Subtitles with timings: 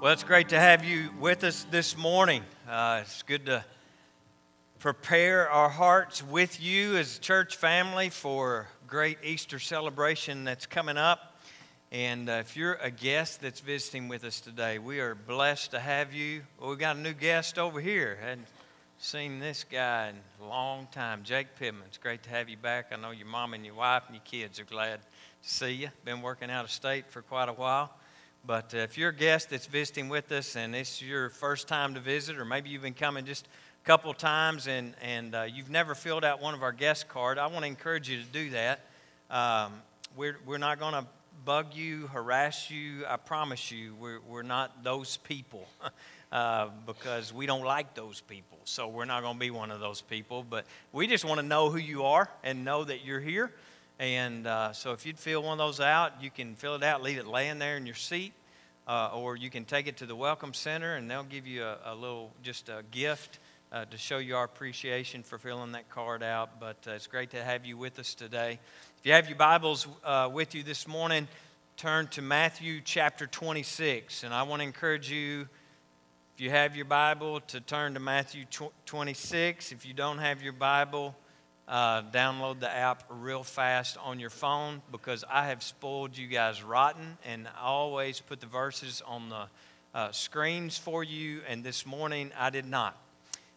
[0.00, 2.44] Well, it's great to have you with us this morning.
[2.68, 3.64] Uh, it's good to
[4.78, 11.40] prepare our hearts with you as church family for great Easter celebration that's coming up.
[11.90, 15.80] And uh, if you're a guest that's visiting with us today, we are blessed to
[15.80, 16.42] have you.
[16.60, 18.18] Well, we've got a new guest over here.
[18.20, 18.46] Hadn't
[18.98, 21.82] seen this guy in a long time, Jake Pittman.
[21.88, 22.92] It's great to have you back.
[22.92, 25.08] I know your mom and your wife and your kids are glad to
[25.42, 25.88] see you.
[26.04, 27.92] Been working out of state for quite a while.
[28.46, 31.94] But uh, if you're a guest that's visiting with us and it's your first time
[31.94, 33.46] to visit, or maybe you've been coming just
[33.82, 37.38] a couple times and, and uh, you've never filled out one of our guest cards,
[37.38, 38.80] I want to encourage you to do that.
[39.30, 39.72] Um,
[40.16, 41.06] we're, we're not going to
[41.44, 43.04] bug you, harass you.
[43.06, 45.66] I promise you, we're, we're not those people
[46.32, 48.58] uh, because we don't like those people.
[48.64, 50.44] So we're not going to be one of those people.
[50.48, 53.52] But we just want to know who you are and know that you're here.
[53.98, 57.02] And uh, so if you'd fill one of those out, you can fill it out,
[57.02, 58.32] leave it laying there in your seat,
[58.86, 61.78] uh, or you can take it to the Welcome Center and they'll give you a,
[61.86, 63.40] a little, just a gift
[63.72, 66.60] uh, to show you our appreciation for filling that card out.
[66.60, 68.60] But uh, it's great to have you with us today.
[68.98, 71.26] If you have your Bibles uh, with you this morning,
[71.76, 74.22] turn to Matthew chapter 26.
[74.22, 75.48] And I want to encourage you,
[76.36, 78.44] if you have your Bible, to turn to Matthew
[78.86, 79.72] 26.
[79.72, 81.16] If you don't have your Bible,
[81.68, 86.62] uh, download the app real fast on your phone because I have spoiled you guys
[86.62, 89.44] rotten and I always put the verses on the
[89.94, 91.42] uh, screens for you.
[91.46, 92.96] And this morning I did not.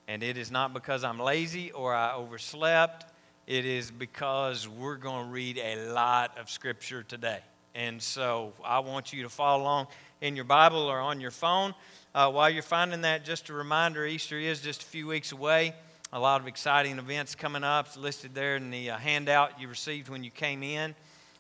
[0.09, 3.06] And it is not because I'm lazy or I overslept.
[3.48, 7.39] It is because we're going to read a lot of scripture today.
[7.73, 9.88] And so I want you to follow along
[10.20, 11.73] in your Bible or on your phone.
[12.14, 15.73] Uh, while you're finding that, just a reminder Easter is just a few weeks away
[16.14, 17.88] a lot of exciting events coming up.
[17.88, 20.94] It's listed there in the uh, handout you received when you came in.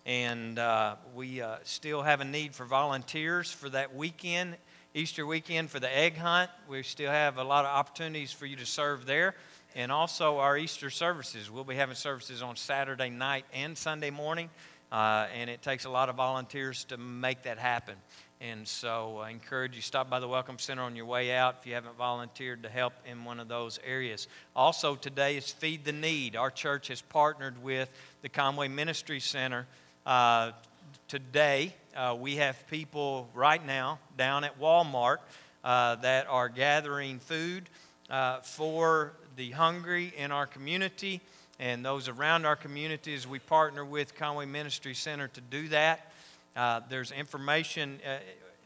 [0.05, 4.55] And uh, we uh, still have a need for volunteers for that weekend,
[4.93, 6.49] Easter weekend, for the egg hunt.
[6.69, 9.35] We still have a lot of opportunities for you to serve there.
[9.75, 11.51] And also our Easter services.
[11.51, 14.49] We'll be having services on Saturday night and Sunday morning.
[14.89, 17.95] Uh, and it takes a lot of volunteers to make that happen.
[18.41, 21.67] And so I encourage you stop by the Welcome Center on your way out if
[21.67, 24.27] you haven't volunteered to help in one of those areas.
[24.55, 26.35] Also today is Feed the Need.
[26.35, 27.87] Our church has partnered with
[28.23, 29.67] the Conway Ministry Center.
[30.07, 30.53] Uh,
[31.07, 35.17] today uh, we have people right now down at Walmart
[35.63, 37.69] uh, that are gathering food
[38.09, 41.21] uh, for the hungry in our community
[41.59, 43.27] and those around our communities.
[43.27, 46.10] We partner with Conway Ministry Center to do that.
[46.55, 47.99] Uh, there's information.
[48.05, 48.17] Uh,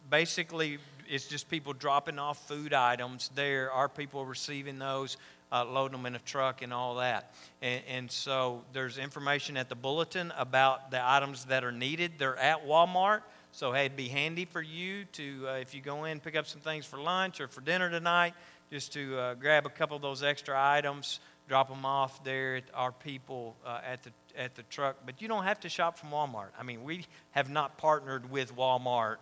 [0.09, 3.71] basically, it's just people dropping off food items there.
[3.71, 5.17] Our people receiving those,
[5.51, 7.33] uh, loading them in a truck, and all that.
[7.61, 12.13] And, and, so there's information at the bulletin about the items that are needed.
[12.17, 13.21] They're at Walmart.
[13.51, 16.47] So, hey, it'd be handy for you to, uh, if you go in, pick up
[16.47, 18.33] some things for lunch or for dinner tonight,
[18.71, 22.63] just to uh, grab a couple of those extra items, drop them off there at
[22.73, 26.49] our people at the at the truck, but you don't have to shop from Walmart.
[26.59, 29.17] I mean, we have not partnered with Walmart.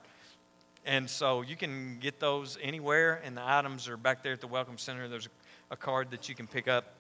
[0.86, 4.48] And so you can get those anywhere, and the items are back there at the
[4.48, 5.08] Welcome Center.
[5.08, 5.30] There's
[5.72, 6.94] a, card that you can pick up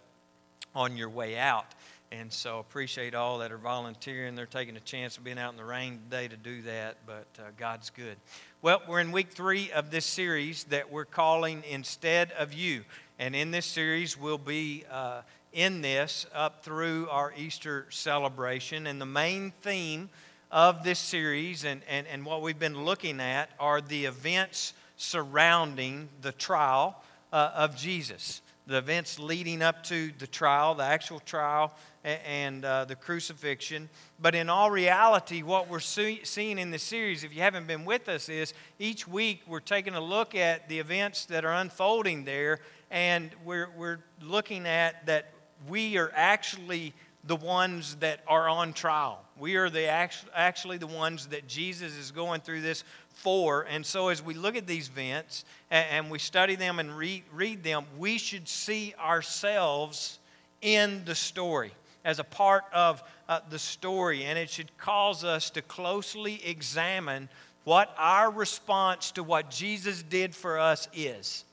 [0.73, 1.67] on your way out.
[2.11, 4.35] And so appreciate all that are volunteering.
[4.35, 7.27] They're taking a chance of being out in the rain today to do that, but
[7.37, 8.17] uh, God's good.
[8.61, 12.83] Well, we're in week three of this series that we're calling Instead of You.
[13.19, 15.21] And in this series, we'll be uh,
[15.53, 18.87] in this up through our Easter celebration.
[18.87, 20.09] And the main theme
[20.51, 26.09] of this series and, and, and what we've been looking at are the events surrounding
[26.21, 28.41] the trial uh, of Jesus.
[28.67, 33.89] The events leading up to the trial, the actual trial, and, and uh, the crucifixion.
[34.21, 37.83] But in all reality, what we're see- seeing in the series, if you haven't been
[37.83, 42.23] with us, is each week we're taking a look at the events that are unfolding
[42.23, 42.59] there,
[42.89, 45.32] and we're, we're looking at that
[45.67, 46.93] we are actually
[47.25, 49.21] the ones that are on trial.
[49.37, 53.65] We are the actually the ones that Jesus is going through this for.
[53.69, 57.63] And so, as we look at these events and we study them and read, read
[57.63, 60.19] them, we should see ourselves
[60.61, 61.73] in the story
[62.05, 64.25] as a part of uh, the story.
[64.25, 67.29] And it should cause us to closely examine
[67.63, 71.45] what our response to what Jesus did for us is.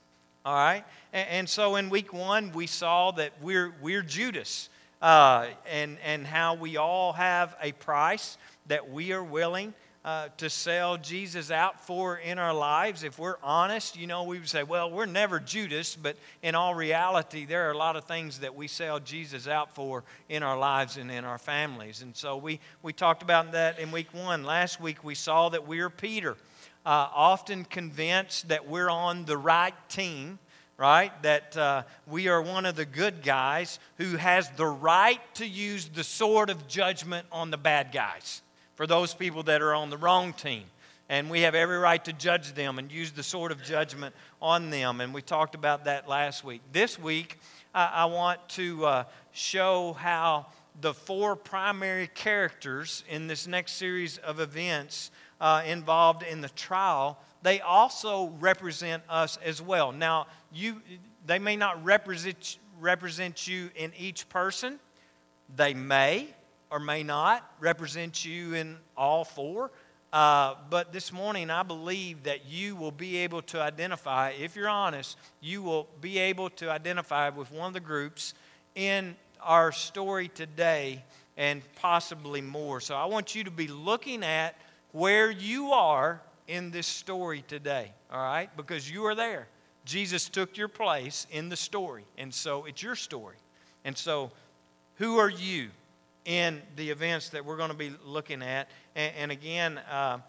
[0.45, 0.83] All right?
[1.13, 4.69] And, and so in week one, we saw that we're, we're Judas
[5.01, 9.73] uh, and, and how we all have a price that we are willing
[10.03, 13.03] uh, to sell Jesus out for in our lives.
[13.03, 16.73] If we're honest, you know, we would say, well, we're never Judas, but in all
[16.73, 20.57] reality, there are a lot of things that we sell Jesus out for in our
[20.57, 22.01] lives and in our families.
[22.01, 24.43] And so we, we talked about that in week one.
[24.43, 26.35] Last week, we saw that we're Peter.
[26.85, 30.39] Uh, often convinced that we're on the right team,
[30.77, 31.11] right?
[31.23, 35.87] That uh, we are one of the good guys who has the right to use
[35.87, 38.41] the sword of judgment on the bad guys
[38.75, 40.63] for those people that are on the wrong team.
[41.07, 44.69] And we have every right to judge them and use the sword of judgment on
[44.69, 45.01] them.
[45.01, 46.61] And we talked about that last week.
[46.71, 47.37] This week,
[47.75, 50.47] I, want to uh, show how
[50.79, 55.11] the four primary characters in this next series of events
[55.41, 59.91] uh, involved in the trial, they also represent us as well.
[59.91, 60.81] Now, you,
[61.25, 64.79] they may not represent, represent you in each person,
[65.53, 66.27] they may
[66.69, 69.71] or may not represent you in all four.
[70.13, 74.69] Uh, but this morning, I believe that you will be able to identify, if you're
[74.69, 78.33] honest, you will be able to identify with one of the groups
[78.75, 81.03] in our story today
[81.37, 82.79] and possibly more.
[82.81, 84.55] So I want you to be looking at
[84.91, 88.49] where you are in this story today, all right?
[88.57, 89.47] Because you are there.
[89.85, 93.37] Jesus took your place in the story, and so it's your story.
[93.83, 94.31] And so,
[94.95, 95.69] who are you
[96.25, 98.69] in the events that we're going to be looking at?
[98.95, 100.19] And, and again, uh,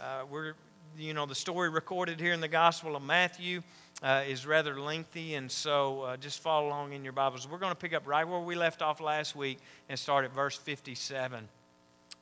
[0.00, 0.54] uh, we're
[0.98, 3.62] you know the story recorded here in the Gospel of Matthew
[4.02, 7.48] uh, is rather lengthy, and so uh, just follow along in your Bibles.
[7.48, 9.58] We're going to pick up right where we left off last week
[9.88, 11.48] and start at verse 57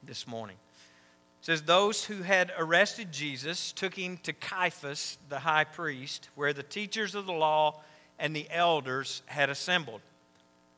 [0.03, 0.57] this morning.
[1.45, 6.63] Says, Those who had arrested Jesus took him to Caiaphas, the high priest, where the
[6.63, 7.83] teachers of the law
[8.19, 10.01] and the elders had assembled.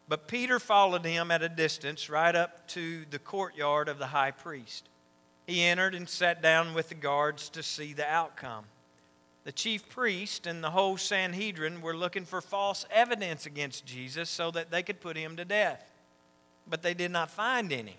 [0.08, 4.32] But Peter followed him at a distance, right up to the courtyard of the high
[4.32, 4.88] priest.
[5.46, 8.64] He entered and sat down with the guards to see the outcome
[9.46, 14.50] the chief priest and the whole Sanhedrin were looking for false evidence against Jesus so
[14.50, 15.84] that they could put him to death.
[16.69, 17.94] But they did not find any,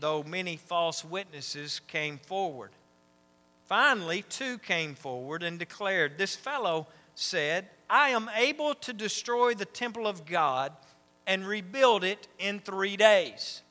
[0.00, 2.70] though many false witnesses came forward.
[3.66, 9.64] Finally, two came forward and declared, This fellow said, I am able to destroy the
[9.64, 10.72] temple of God
[11.26, 13.62] and rebuild it in three days.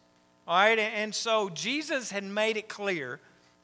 [0.48, 3.20] All right, and so Jesus had made it clear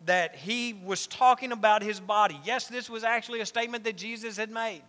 [0.05, 2.39] that he was talking about his body.
[2.43, 4.81] Yes, this was actually a statement that Jesus had made,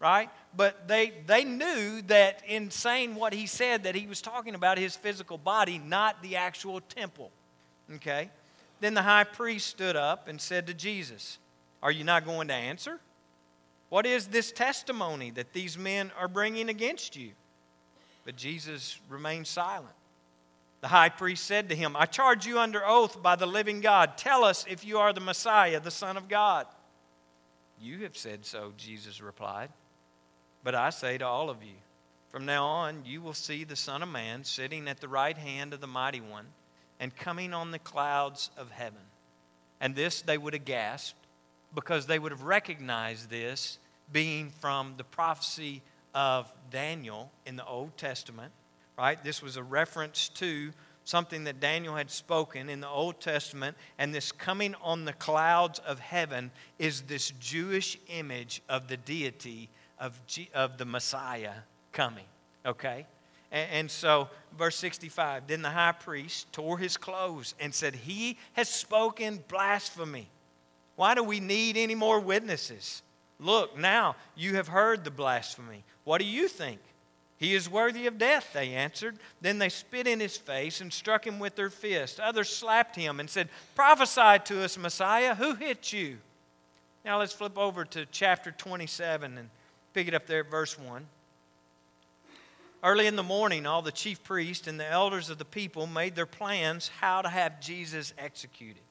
[0.00, 0.30] right?
[0.56, 4.78] But they, they knew that in saying what he said, that he was talking about
[4.78, 7.30] his physical body, not the actual temple.
[7.96, 8.30] Okay?
[8.80, 11.38] Then the high priest stood up and said to Jesus,
[11.82, 12.98] Are you not going to answer?
[13.90, 17.32] What is this testimony that these men are bringing against you?
[18.24, 19.94] But Jesus remained silent.
[20.80, 24.16] The high priest said to him, I charge you under oath by the living God.
[24.16, 26.66] Tell us if you are the Messiah, the Son of God.
[27.78, 29.70] You have said so, Jesus replied.
[30.62, 31.74] But I say to all of you,
[32.30, 35.72] from now on you will see the Son of Man sitting at the right hand
[35.72, 36.46] of the Mighty One
[36.98, 39.00] and coming on the clouds of heaven.
[39.80, 41.26] And this they would have gasped
[41.74, 43.78] because they would have recognized this
[44.12, 45.82] being from the prophecy
[46.14, 48.52] of Daniel in the Old Testament
[49.00, 49.24] right?
[49.24, 50.72] This was a reference to
[51.04, 55.78] something that Daniel had spoken in the Old Testament, and this coming on the clouds
[55.80, 59.70] of heaven is this Jewish image of the deity
[60.00, 61.52] of, G- of the Messiah
[61.92, 62.24] coming,
[62.66, 63.06] okay?
[63.52, 68.38] And, and so, verse 65 then the high priest tore his clothes and said, He
[68.54, 70.28] has spoken blasphemy.
[70.96, 73.02] Why do we need any more witnesses?
[73.38, 75.84] Look, now you have heard the blasphemy.
[76.04, 76.80] What do you think?
[77.38, 79.16] He is worthy of death, they answered.
[79.40, 82.20] Then they spit in his face and struck him with their fists.
[82.22, 86.18] Others slapped him and said, Prophesy to us, Messiah, who hit you?
[87.02, 89.48] Now let's flip over to chapter 27 and
[89.94, 91.06] pick it up there verse 1.
[92.82, 96.14] Early in the morning, all the chief priests and the elders of the people made
[96.14, 98.82] their plans how to have Jesus executed.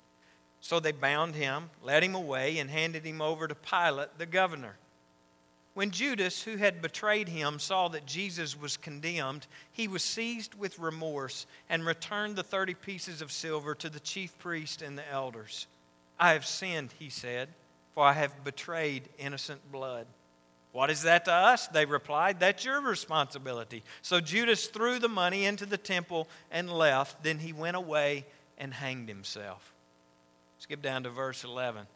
[0.61, 4.75] So they bound him, led him away, and handed him over to Pilate, the governor.
[5.73, 10.77] When Judas, who had betrayed him, saw that Jesus was condemned, he was seized with
[10.77, 15.67] remorse and returned the 30 pieces of silver to the chief priest and the elders.
[16.19, 17.49] I have sinned, he said,
[17.95, 20.05] for I have betrayed innocent blood.
[20.71, 21.67] What is that to us?
[21.67, 22.39] They replied.
[22.39, 23.83] That's your responsibility.
[24.01, 27.23] So Judas threw the money into the temple and left.
[27.23, 28.25] Then he went away
[28.57, 29.73] and hanged himself.
[30.59, 31.87] Skip down to verse 11.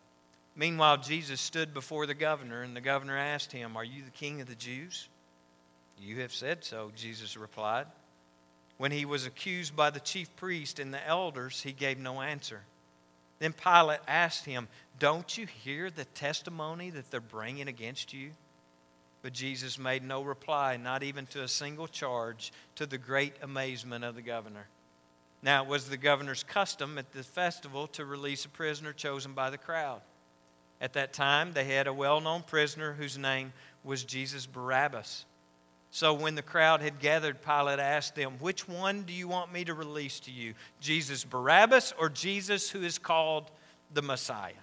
[0.55, 4.41] Meanwhile, Jesus stood before the governor, and the governor asked him, Are you the king
[4.41, 5.09] of the Jews?
[5.99, 7.87] You have said so, Jesus replied.
[8.77, 12.61] When he was accused by the chief priest and the elders, he gave no answer.
[13.39, 14.67] Then Pilate asked him,
[14.99, 18.31] Don't you hear the testimony that they're bringing against you?
[19.23, 24.03] But Jesus made no reply, not even to a single charge, to the great amazement
[24.03, 24.67] of the governor.
[25.41, 29.49] Now, it was the governor's custom at the festival to release a prisoner chosen by
[29.49, 30.01] the crowd.
[30.81, 33.53] At that time, they had a well known prisoner whose name
[33.83, 35.25] was Jesus Barabbas.
[35.89, 39.63] So when the crowd had gathered, Pilate asked them, Which one do you want me
[39.63, 40.53] to release to you?
[40.81, 43.51] Jesus Barabbas or Jesus who is called
[43.93, 44.53] the Messiah?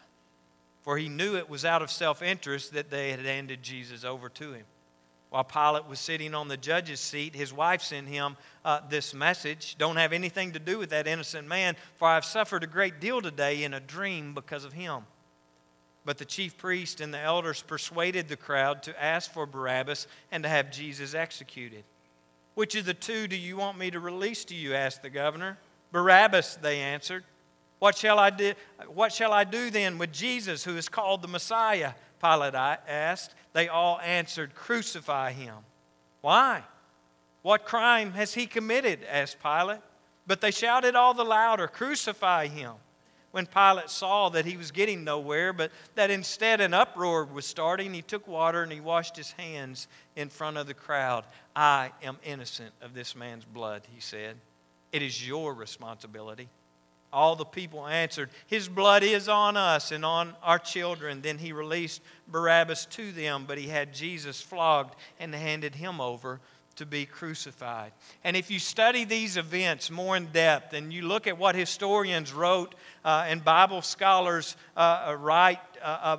[0.82, 4.28] For he knew it was out of self interest that they had handed Jesus over
[4.30, 4.64] to him.
[5.30, 9.76] While Pilate was sitting on the judge's seat, his wife sent him uh, this message
[9.78, 13.00] Don't have anything to do with that innocent man, for I have suffered a great
[13.00, 15.04] deal today in a dream because of him.
[16.04, 20.42] But the chief priest and the elders persuaded the crowd to ask for Barabbas and
[20.42, 21.84] to have Jesus executed.
[22.54, 24.74] Which of the two do you want me to release to you?
[24.74, 25.58] asked the governor.
[25.92, 27.24] Barabbas, they answered.
[27.80, 28.52] What shall I do,
[28.88, 31.94] what shall I do then with Jesus, who is called the Messiah?
[32.22, 33.34] Pilate asked.
[33.54, 35.56] They all answered, Crucify him.
[36.20, 36.62] Why?
[37.42, 39.00] What crime has he committed?
[39.10, 39.80] asked Pilate.
[40.26, 42.74] But they shouted all the louder, Crucify him.
[43.30, 47.94] When Pilate saw that he was getting nowhere, but that instead an uproar was starting,
[47.94, 51.24] he took water and he washed his hands in front of the crowd.
[51.56, 54.36] I am innocent of this man's blood, he said.
[54.92, 56.48] It is your responsibility.
[57.12, 61.22] All the people answered, His blood is on us and on our children.
[61.22, 66.40] Then he released Barabbas to them, but he had Jesus flogged and handed him over
[66.76, 67.92] to be crucified.
[68.24, 72.32] And if you study these events more in depth and you look at what historians
[72.32, 72.74] wrote
[73.04, 76.18] uh, and Bible scholars uh, uh write uh,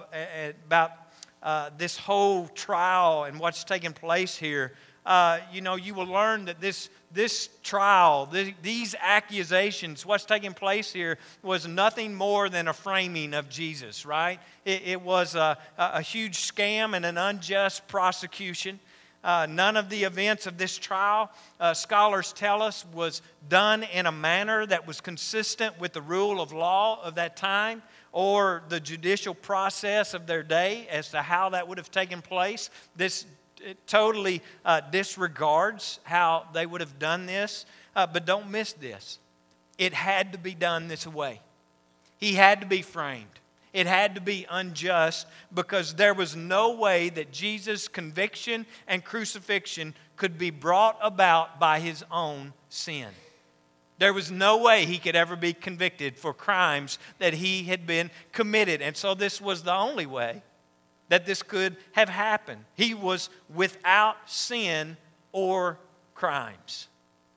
[0.68, 0.92] about
[1.42, 4.74] uh, this whole trial and what's taking place here,
[5.06, 10.54] uh, you know, you will learn that this, this trial, the, these accusations, what's taking
[10.54, 14.40] place here was nothing more than a framing of Jesus, right?
[14.66, 18.80] It, it was a, a, huge scam and an unjust prosecution.
[19.24, 24.06] Uh, none of the events of this trial, uh, scholars tell us, was done in
[24.08, 28.80] a manner that was consistent with the rule of law of that time or the
[28.80, 32.70] judicial process of their day as to how that would have taken place.
[32.96, 33.26] This
[33.64, 37.66] it totally uh, disregards how they would have done this.
[37.96, 39.20] Uh, but don't miss this.
[39.78, 41.42] It had to be done this way.
[42.18, 43.26] He had to be framed.
[43.74, 49.96] It had to be unjust because there was no way that Jesus' conviction and crucifixion
[50.18, 53.08] could be brought about by his own sin.
[53.98, 58.12] There was no way he could ever be convicted for crimes that he had been
[58.32, 58.82] committed.
[58.82, 60.42] And so this was the only way
[61.12, 62.64] that this could have happened.
[62.74, 64.96] He was without sin
[65.34, 65.78] or
[66.16, 66.88] crimes.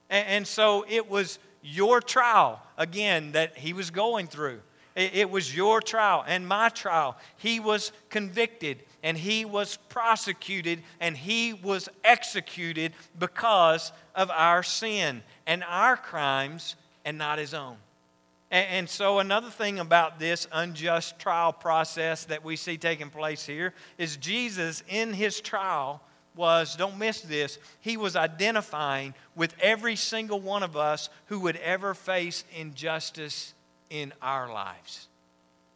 [0.08, 4.60] And, and so it was your trial, again, that he was going through.
[4.94, 7.16] It, it was your trial and my trial.
[7.36, 15.20] He was convicted and he was prosecuted and he was executed because of our sin
[15.48, 17.78] and our crimes and not his own.
[18.54, 23.44] And, and so, another thing about this unjust trial process that we see taking place
[23.44, 26.00] here is Jesus, in his trial,
[26.36, 31.56] was, don't miss this, he was identifying with every single one of us who would
[31.56, 33.54] ever face injustice
[33.90, 35.08] in our lives.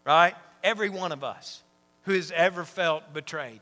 [0.05, 0.35] Right?
[0.63, 1.65] Every one of us
[2.03, 3.61] who has ever felt betrayed.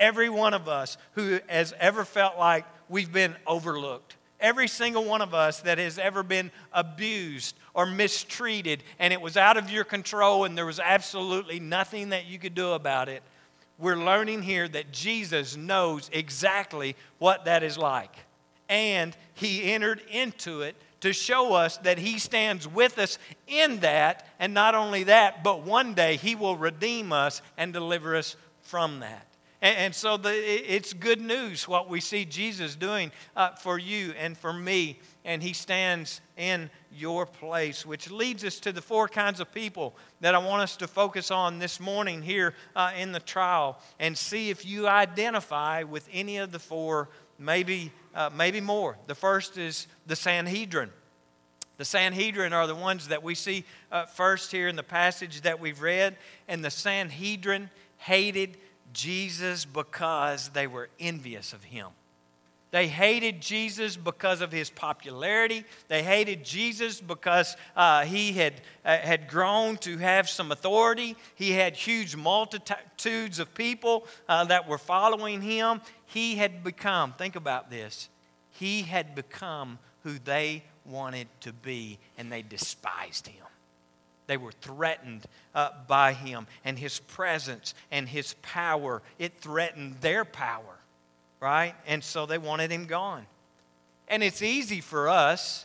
[0.00, 4.16] Every one of us who has ever felt like we've been overlooked.
[4.38, 9.36] Every single one of us that has ever been abused or mistreated and it was
[9.36, 13.22] out of your control and there was absolutely nothing that you could do about it,
[13.78, 18.14] we're learning here that Jesus knows exactly what that is like.
[18.68, 24.26] And he entered into it to show us that he stands with us in that.
[24.38, 29.00] And not only that, but one day he will redeem us and deliver us from
[29.00, 29.26] that.
[29.66, 34.14] And, and so the, it's good news what we see Jesus doing uh, for you
[34.16, 35.00] and for me.
[35.24, 39.96] And he stands in your place, which leads us to the four kinds of people
[40.20, 44.16] that I want us to focus on this morning here uh, in the trial and
[44.16, 48.96] see if you identify with any of the four, maybe, uh, maybe more.
[49.08, 50.90] The first is the Sanhedrin.
[51.78, 55.58] The Sanhedrin are the ones that we see uh, first here in the passage that
[55.58, 56.16] we've read.
[56.46, 57.68] And the Sanhedrin
[57.98, 58.58] hated
[58.96, 61.88] Jesus because they were envious of him.
[62.70, 65.64] They hated Jesus because of his popularity.
[65.88, 71.14] They hated Jesus because uh, he had, uh, had grown to have some authority.
[71.36, 75.80] He had huge multitudes of people uh, that were following him.
[76.06, 78.08] He had become, think about this,
[78.50, 83.44] he had become who they wanted to be, and they despised him.
[84.26, 89.02] They were threatened uh, by him and his presence and his power.
[89.18, 90.78] It threatened their power,
[91.40, 91.74] right?
[91.86, 93.26] And so they wanted him gone.
[94.08, 95.64] And it's easy for us,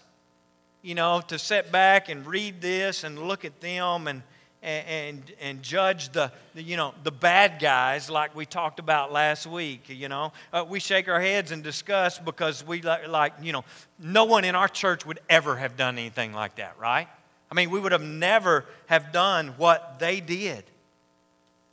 [0.81, 4.23] you know, to sit back and read this and look at them and,
[4.63, 9.47] and, and, judge the, the, you know, the bad guys like we talked about last
[9.47, 9.85] week.
[9.87, 13.63] You know, uh, we shake our heads and discuss because we like, like, you know,
[13.99, 17.07] no one in our church would ever have done anything like that, right?
[17.51, 20.63] I mean, we would have never have done what they did.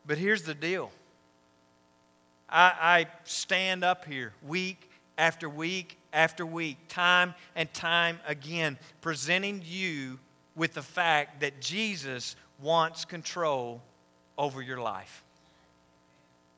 [0.07, 0.91] But here's the deal.
[2.51, 9.63] I, I stand up here week after week after week, time and time again, presenting
[9.65, 10.19] you
[10.57, 13.81] with the fact that Jesus wants control
[14.37, 15.23] over your life.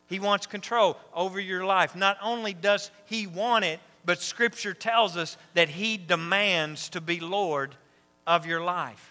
[0.07, 1.95] He wants control over your life.
[1.95, 7.21] Not only does He want it, but Scripture tells us that He demands to be
[7.21, 7.75] Lord
[8.27, 9.10] of your life.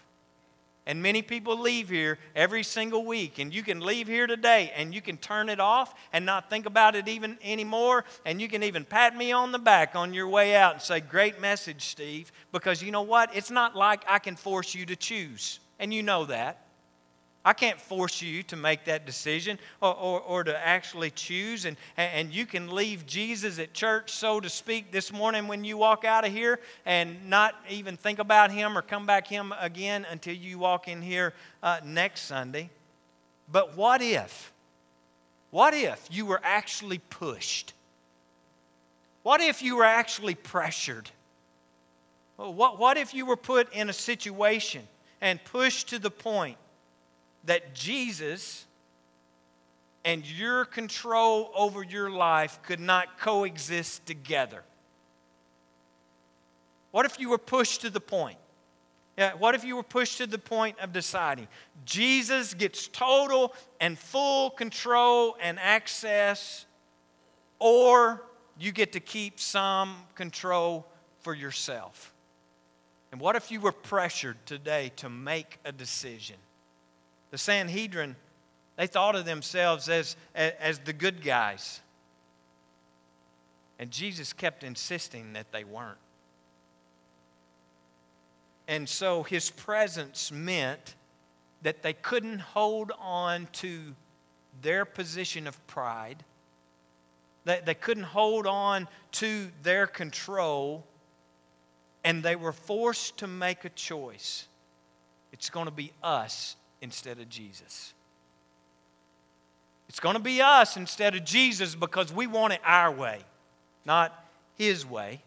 [0.89, 4.91] And many people leave here every single week, and you can leave here today and
[4.91, 8.05] you can turn it off and not think about it even anymore.
[8.25, 10.99] And you can even pat me on the back on your way out and say,
[10.99, 12.31] Great message, Steve.
[12.51, 13.29] Because you know what?
[13.35, 16.65] It's not like I can force you to choose, and you know that.
[17.45, 21.63] I can't force you to make that decision or, or, or, to actually choose.
[21.63, 25.77] And, and you can leave Jesus at church, so to speak, this morning when you
[25.77, 30.05] walk out of here and not even think about him or come back him again
[30.11, 32.69] until you walk in here uh, next Sunday.
[33.49, 34.51] But what if?
[35.49, 37.73] What if you were actually pushed?
[39.23, 41.09] What if you were actually pressured?
[42.35, 44.87] What, what if you were put in a situation
[45.21, 46.57] and pushed to the point
[47.45, 48.65] that Jesus
[50.05, 54.63] and your control over your life could not coexist together?
[56.91, 58.37] What if you were pushed to the point?
[59.17, 61.47] Yeah, what if you were pushed to the point of deciding?
[61.85, 66.65] Jesus gets total and full control and access,
[67.59, 68.23] or
[68.57, 70.87] you get to keep some control
[71.19, 72.13] for yourself.
[73.11, 76.37] And what if you were pressured today to make a decision?
[77.31, 78.15] The Sanhedrin,
[78.75, 81.81] they thought of themselves as, as the good guys.
[83.77, 85.97] And Jesus kept insisting that they weren't.
[88.67, 90.95] And so his presence meant
[91.61, 93.95] that they couldn't hold on to
[94.61, 96.23] their position of pride.
[97.45, 100.85] They, they couldn't hold on to their control.
[102.03, 104.47] And they were forced to make a choice.
[105.31, 107.93] It's going to be us instead of Jesus.
[109.89, 113.21] It's going to be us instead of Jesus because we want it our way,
[113.85, 115.21] not his way.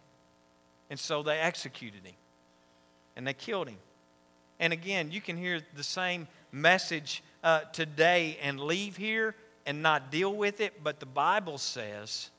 [0.88, 2.14] And so they executed him
[3.16, 3.78] and they killed him.
[4.60, 9.34] And again, you can hear the same message uh, today and leave here
[9.66, 12.30] and not deal with it, but the Bible says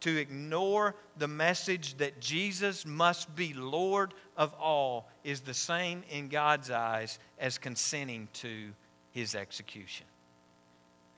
[0.00, 6.28] to ignore the message that Jesus must be Lord of all is the same in
[6.28, 8.70] God's eyes as consenting to
[9.12, 10.06] his execution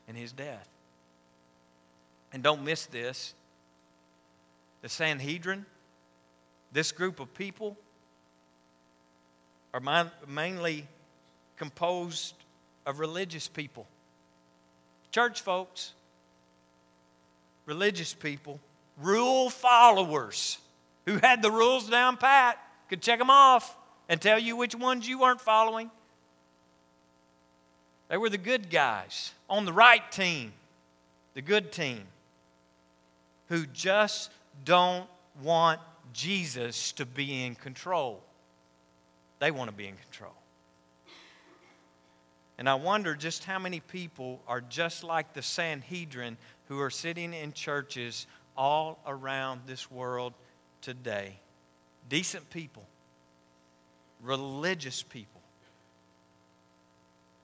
[0.08, 0.68] and his death.
[2.32, 3.34] And don't miss this
[4.82, 5.66] the Sanhedrin,
[6.72, 7.76] this group of people,
[9.74, 10.88] are mainly
[11.58, 12.34] composed
[12.86, 13.86] of religious people.
[15.12, 15.92] Church folks,
[17.66, 18.58] religious people
[19.00, 20.58] rule followers
[21.06, 22.58] who had the rules down pat,
[22.88, 23.76] could check them off
[24.08, 25.90] and tell you which ones you weren't following.
[28.08, 30.52] They were the good guys on the right team,
[31.34, 32.02] the good team,
[33.48, 34.30] who just
[34.64, 35.08] don't
[35.42, 35.80] want
[36.12, 38.20] Jesus to be in control.
[39.38, 40.34] They want to be in control.
[42.58, 46.36] And I wonder just how many people are just like the Sanhedrin
[46.68, 48.26] who are sitting in churches
[48.60, 50.34] all around this world
[50.82, 51.32] today.
[52.10, 52.86] Decent people,
[54.22, 55.40] religious people.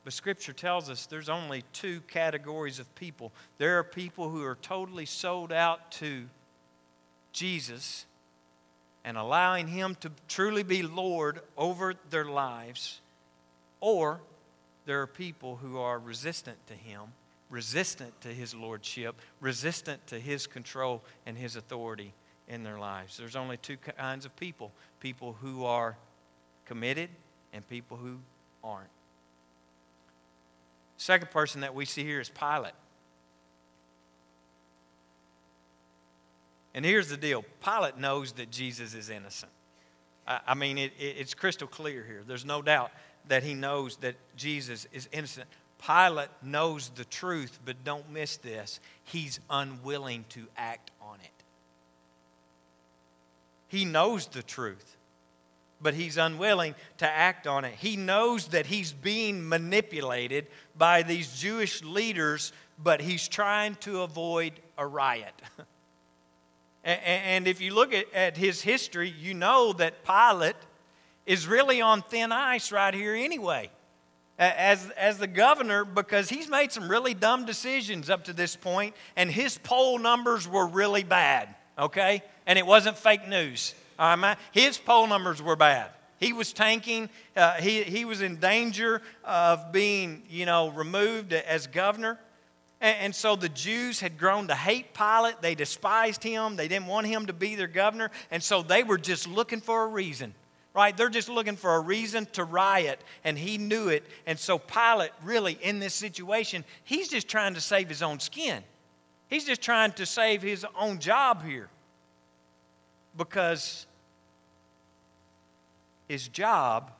[0.05, 3.33] But Scripture tells us there's only two categories of people.
[3.57, 6.27] There are people who are totally sold out to
[7.33, 8.05] Jesus
[9.03, 13.01] and allowing Him to truly be Lord over their lives,
[13.81, 14.21] or
[14.85, 17.05] there are people who are resistant to Him
[17.51, 22.13] resistant to his lordship, resistant to his control and his authority
[22.49, 23.17] in their lives.
[23.17, 25.97] There's only two kinds of people people who are
[26.65, 27.11] committed
[27.53, 28.19] and people who
[28.65, 28.91] aren't.
[30.97, 32.73] Second person that we see here is Pilate.
[36.75, 39.53] And here's the deal Pilate knows that Jesus is innocent.
[40.27, 42.23] I, I mean, it, it, it's crystal clear here.
[42.27, 42.91] There's no doubt
[43.29, 45.49] that he knows that Jesus is innocent.
[45.85, 48.81] Pilate knows the truth, but don't miss this.
[49.05, 51.31] He's unwilling to act on it.
[53.69, 54.97] He knows the truth,
[55.81, 57.75] but he's unwilling to act on it.
[57.75, 60.47] He knows that he's being manipulated
[60.79, 65.35] by these Jewish leaders, but he's trying to avoid a riot.
[66.85, 70.57] and if you look at his history, you know that Pilate
[71.27, 73.71] is really on thin ice right here anyway.
[74.39, 78.95] As, as the governor, because he's made some really dumb decisions up to this point,
[79.17, 82.23] and his poll numbers were really bad, okay?
[82.47, 83.75] And it wasn't fake news.
[84.53, 85.91] His poll numbers were bad.
[86.19, 87.11] He was tanking.
[87.35, 92.19] Uh, he, he was in danger of being, you know, removed as governor.
[92.81, 95.43] And, and so the Jews had grown to hate Pilate.
[95.43, 96.57] They despised him.
[96.57, 98.11] They didn't want him to be their governor.
[98.31, 100.35] And so they were just looking for a reason,
[100.77, 100.95] right?
[100.95, 103.01] They're just looking for a reason to riot.
[103.25, 104.05] And he knew it.
[104.27, 108.63] And so Pilate, really, in this situation, he's just trying to save his own skin.
[109.29, 111.71] He's just trying to save his own job here
[113.17, 113.87] because
[116.09, 116.93] his job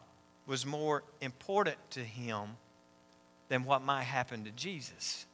[0.47, 2.57] was more important to him
[3.49, 5.27] than what might happen to Jesus.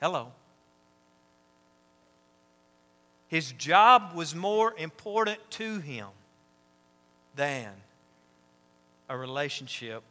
[0.00, 0.28] Hello.
[3.26, 6.06] His job was more important to him
[7.40, 7.70] than
[9.08, 10.02] a relationship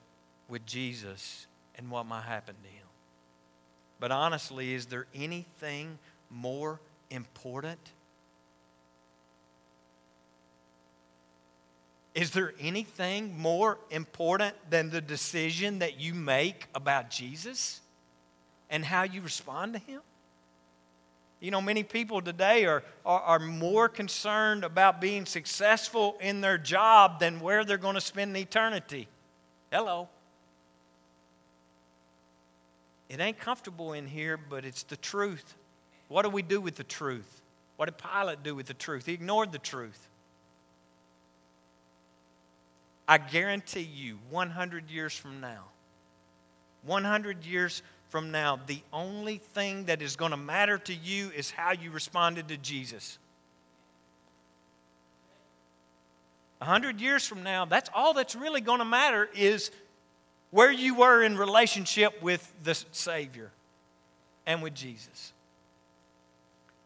[0.47, 2.87] with Jesus and what might happen to him.
[3.99, 5.99] But honestly, is there anything
[6.31, 6.79] more
[7.11, 7.79] important
[12.15, 17.79] Is there anything more important than the decision that you make about Jesus
[18.69, 20.01] and how you respond to Him?
[21.39, 26.57] You know, many people today are, are, are, more concerned about being successful in their
[26.57, 29.07] job than where they're going to spend eternity.
[29.71, 30.09] Hello.
[33.07, 35.55] It ain't comfortable in here, but it's the truth.
[36.09, 37.41] What do we do with the truth?
[37.77, 39.05] What did Pilate do with the truth?
[39.05, 40.09] He ignored the truth.
[43.07, 45.63] I guarantee you, 100 years from now,
[46.83, 51.51] 100 years from now, the only thing that is going to matter to you is
[51.51, 53.19] how you responded to Jesus.
[56.61, 59.71] A 100 years from now, that's all that's really going to matter is
[60.51, 63.51] where you were in relationship with the Savior
[64.45, 65.31] and with Jesus.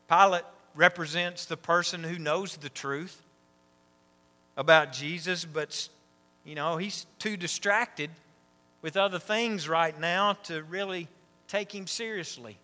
[0.10, 0.44] Pilate
[0.76, 3.22] represents the person who knows the truth
[4.58, 5.88] about Jesus, but
[6.44, 8.10] you know, he's too distracted
[8.82, 11.08] with other things right now to really
[11.48, 12.58] take him seriously.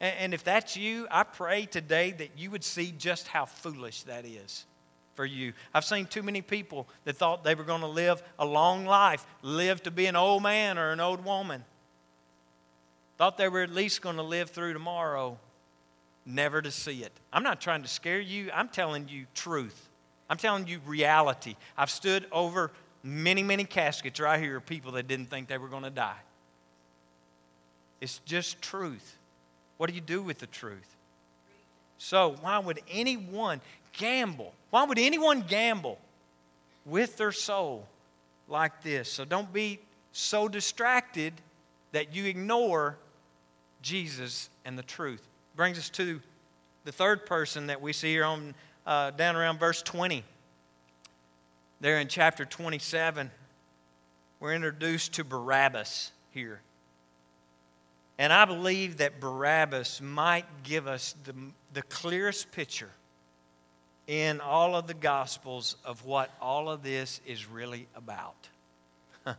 [0.00, 4.24] And if that's you, I pray today that you would see just how foolish that
[4.24, 4.64] is
[5.14, 5.52] for you.
[5.74, 9.26] I've seen too many people that thought they were going to live a long life,
[9.42, 11.64] live to be an old man or an old woman.
[13.16, 15.36] Thought they were at least going to live through tomorrow,
[16.24, 17.10] never to see it.
[17.32, 19.88] I'm not trying to scare you, I'm telling you truth.
[20.30, 21.56] I'm telling you reality.
[21.76, 22.70] I've stood over
[23.02, 26.18] many, many caskets right here of people that didn't think they were going to die.
[28.00, 29.16] It's just truth.
[29.76, 30.96] What do you do with the truth?
[31.98, 33.60] So, why would anyone
[33.92, 34.52] gamble?
[34.70, 35.98] Why would anyone gamble
[36.86, 37.86] with their soul
[38.48, 39.10] like this?
[39.10, 39.80] So, don't be
[40.12, 41.32] so distracted
[41.92, 42.96] that you ignore
[43.82, 45.22] Jesus and the truth.
[45.56, 46.20] Brings us to
[46.84, 48.54] the third person that we see here on
[48.86, 50.24] uh, down around verse 20.
[51.80, 53.30] There in chapter 27,
[54.40, 56.60] we're introduced to Barabbas here.
[58.18, 61.34] And I believe that Barabbas might give us the,
[61.72, 62.90] the clearest picture
[64.08, 68.48] in all of the Gospels of what all of this is really about.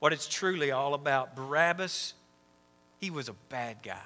[0.00, 1.36] what it's truly all about.
[1.36, 2.14] Barabbas,
[2.98, 4.00] he was a bad guy.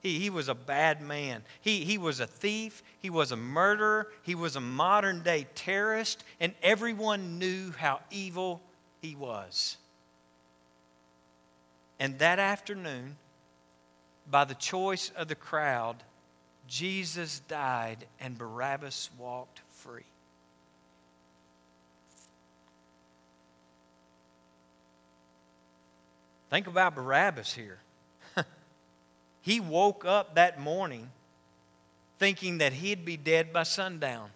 [0.00, 1.42] He, he was a bad man.
[1.60, 2.82] He, he was a thief.
[3.00, 4.08] He was a murderer.
[4.22, 6.24] He was a modern day terrorist.
[6.40, 8.62] And everyone knew how evil
[9.02, 9.76] he was.
[12.00, 13.18] And that afternoon,
[14.28, 15.96] by the choice of the crowd,
[16.66, 20.02] Jesus died and Barabbas walked free.
[26.48, 27.78] Think about Barabbas here.
[29.42, 31.10] He woke up that morning
[32.18, 34.28] thinking that he'd be dead by sundown.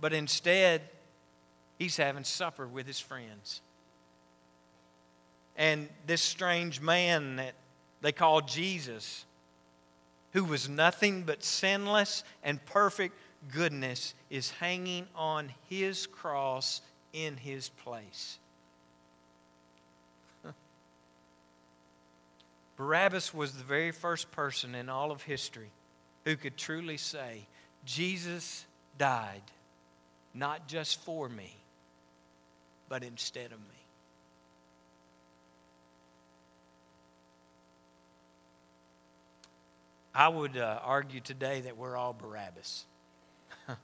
[0.00, 0.82] But instead,
[1.76, 3.60] he's having supper with his friends.
[5.58, 7.52] And this strange man that
[8.00, 9.26] they call Jesus,
[10.32, 13.16] who was nothing but sinless and perfect
[13.52, 16.80] goodness, is hanging on his cross
[17.12, 18.38] in his place.
[22.76, 25.70] Barabbas was the very first person in all of history
[26.24, 27.48] who could truly say,
[27.84, 28.64] Jesus
[28.96, 29.42] died
[30.34, 31.56] not just for me,
[32.88, 33.77] but instead of me.
[40.18, 42.84] I would uh, argue today that we're all Barabbas.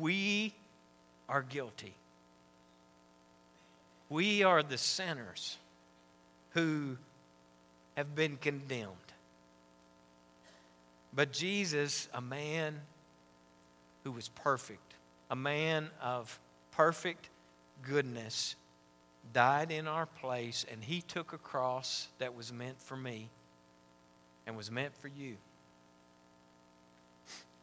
[0.00, 0.54] we
[1.28, 1.92] are guilty.
[4.08, 5.58] We are the sinners
[6.52, 6.96] who
[7.98, 8.88] have been condemned.
[11.12, 12.80] But Jesus, a man
[14.02, 14.94] who was perfect,
[15.30, 16.40] a man of
[16.70, 17.28] perfect
[17.82, 18.56] goodness,
[19.32, 23.28] died in our place, and he took a cross that was meant for me
[24.46, 25.36] and was meant for you.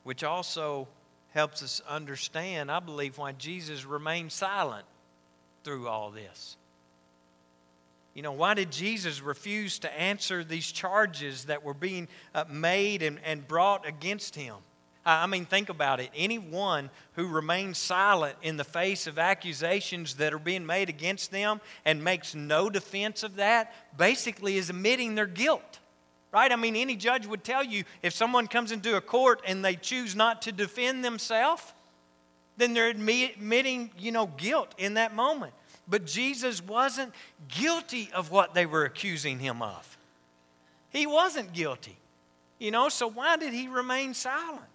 [0.03, 0.87] Which also
[1.31, 4.85] helps us understand, I believe, why Jesus remained silent
[5.63, 6.57] through all this.
[8.13, 13.03] You know, why did Jesus refuse to answer these charges that were being uh, made
[13.03, 14.55] and, and brought against him?
[15.05, 16.11] I mean, think about it.
[16.15, 21.61] Anyone who remains silent in the face of accusations that are being made against them
[21.85, 25.79] and makes no defense of that basically is admitting their guilt.
[26.31, 26.51] Right?
[26.51, 29.75] I mean, any judge would tell you if someone comes into a court and they
[29.75, 31.73] choose not to defend themselves,
[32.57, 35.53] then they're admitting, you know, guilt in that moment.
[35.87, 37.13] But Jesus wasn't
[37.47, 39.97] guilty of what they were accusing him of.
[40.91, 41.97] He wasn't guilty.
[42.59, 44.65] You know, so why did he remain silent?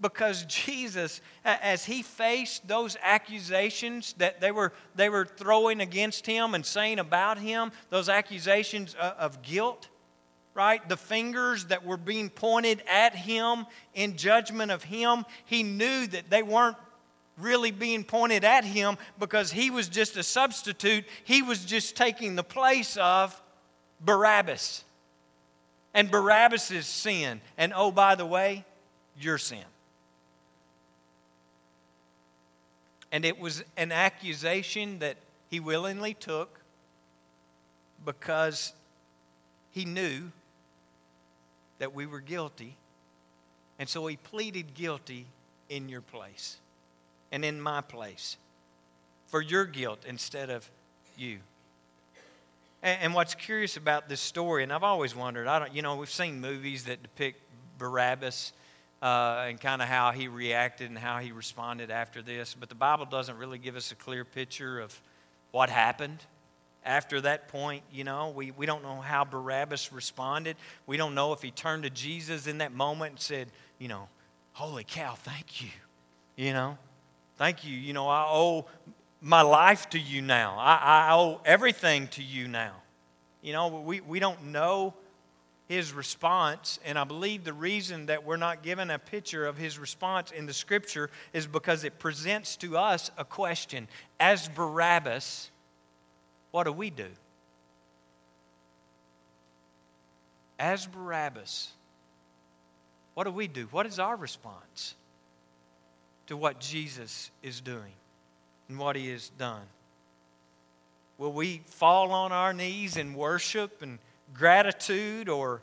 [0.00, 6.54] Because Jesus, as he faced those accusations that they were, they were throwing against him
[6.54, 9.88] and saying about him, those accusations uh, of guilt,
[10.54, 10.88] right?
[10.88, 16.30] The fingers that were being pointed at him in judgment of him, he knew that
[16.30, 16.76] they weren't
[17.36, 21.04] really being pointed at him because he was just a substitute.
[21.24, 23.40] He was just taking the place of
[24.00, 24.84] Barabbas.
[25.94, 27.40] And Barabbas' sin.
[27.56, 28.64] And oh, by the way,
[29.18, 29.64] your sin.
[33.10, 35.16] And it was an accusation that
[35.50, 36.60] he willingly took
[38.04, 38.72] because
[39.70, 40.30] he knew
[41.78, 42.76] that we were guilty.
[43.78, 45.26] And so he pleaded guilty
[45.68, 46.56] in your place
[47.30, 48.36] and in my place
[49.28, 50.68] for your guilt instead of
[51.16, 51.38] you.
[52.80, 56.08] And, what's curious about this story, and I've always wondered, I don't, you know, we've
[56.08, 57.40] seen movies that depict
[57.76, 58.52] Barabbas
[59.02, 62.74] uh, and kind of how he reacted and how he responded after this, but the
[62.74, 65.00] Bible doesn't really give us a clear picture of
[65.50, 66.18] what happened
[66.88, 70.56] after that point, you know, we, we don't know how Barabbas responded.
[70.86, 74.08] We don't know if he turned to Jesus in that moment and said, you know,
[74.52, 75.68] holy cow, thank you.
[76.36, 76.78] You know,
[77.36, 77.76] thank you.
[77.76, 78.66] You know, I owe
[79.20, 80.56] my life to you now.
[80.58, 82.72] I, I owe everything to you now.
[83.42, 84.94] You know, we, we don't know
[85.68, 89.78] his response, and I believe the reason that we're not given a picture of his
[89.78, 93.86] response in the scripture is because it presents to us a question.
[94.18, 95.50] As Barabbas,
[96.52, 97.08] what do we do?
[100.58, 101.70] As Barabbas,
[103.12, 103.68] what do we do?
[103.70, 104.94] What is our response
[106.28, 107.92] to what Jesus is doing
[108.70, 109.66] and what he has done?
[111.18, 113.98] Will we fall on our knees and worship and
[114.34, 115.62] gratitude, or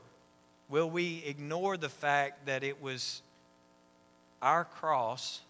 [0.69, 3.21] will we ignore the fact that it was
[4.41, 5.41] our cross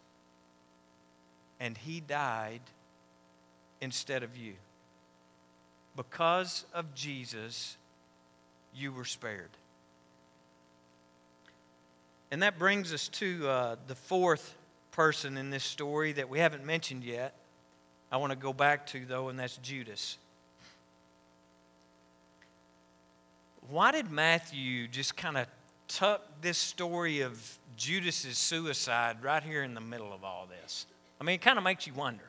[1.59, 2.61] and he died
[3.81, 4.53] instead of you?
[5.95, 7.77] because of Jesus,
[8.73, 9.49] you were spared.
[12.31, 14.55] And that brings us to uh, the fourth
[14.91, 17.33] person in this story that we haven't mentioned yet.
[18.11, 20.17] I want to go back to, though, and that's Judas.
[23.69, 25.47] Why did Matthew just kind of
[25.87, 30.85] tuck this story of Judas's suicide right here in the middle of all this?
[31.19, 32.23] I mean, it kind of makes you wonder.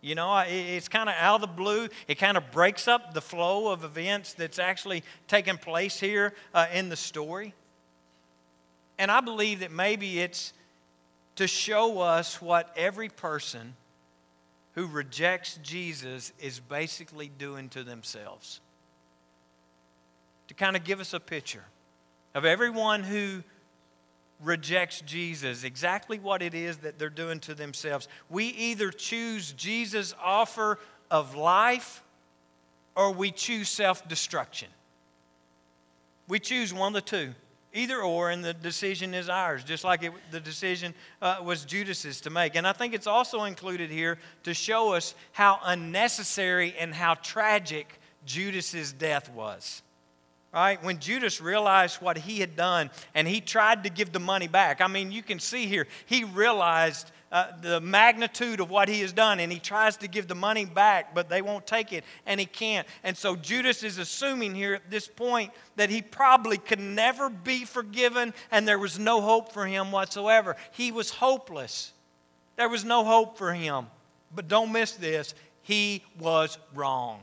[0.00, 1.88] You know, it's kind of out of the blue.
[2.06, 6.66] It kind of breaks up the flow of events that's actually taking place here uh,
[6.72, 7.52] in the story.
[8.98, 10.52] And I believe that maybe it's
[11.36, 13.74] to show us what every person
[14.74, 18.60] who rejects Jesus is basically doing to themselves.
[20.48, 21.64] To kind of give us a picture
[22.34, 23.42] of everyone who
[24.42, 28.08] rejects Jesus, exactly what it is that they're doing to themselves.
[28.30, 30.78] We either choose Jesus' offer
[31.10, 32.02] of life
[32.94, 34.68] or we choose self destruction.
[36.28, 37.34] We choose one of the two.
[37.74, 42.20] Either or, and the decision is ours, just like it, the decision uh, was Judas's
[42.22, 42.56] to make.
[42.56, 48.00] And I think it's also included here to show us how unnecessary and how tragic
[48.24, 49.82] Judas's death was.
[50.52, 50.82] Right?
[50.82, 54.80] When Judas realized what he had done and he tried to give the money back.
[54.80, 59.12] I mean, you can see here, he realized uh, the magnitude of what he has
[59.12, 62.40] done and he tries to give the money back, but they won't take it and
[62.40, 62.88] he can't.
[63.04, 67.64] And so Judas is assuming here at this point that he probably could never be
[67.64, 70.56] forgiven and there was no hope for him whatsoever.
[70.72, 71.92] He was hopeless.
[72.56, 73.86] There was no hope for him.
[74.34, 77.22] But don't miss this, he was wrong.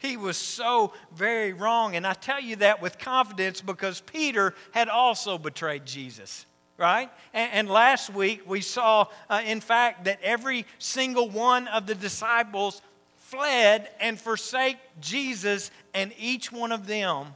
[0.00, 1.94] He was so very wrong.
[1.94, 6.46] And I tell you that with confidence because Peter had also betrayed Jesus,
[6.78, 7.10] right?
[7.34, 11.94] And, and last week we saw, uh, in fact, that every single one of the
[11.94, 12.80] disciples
[13.18, 17.26] fled and forsake Jesus, and each one of them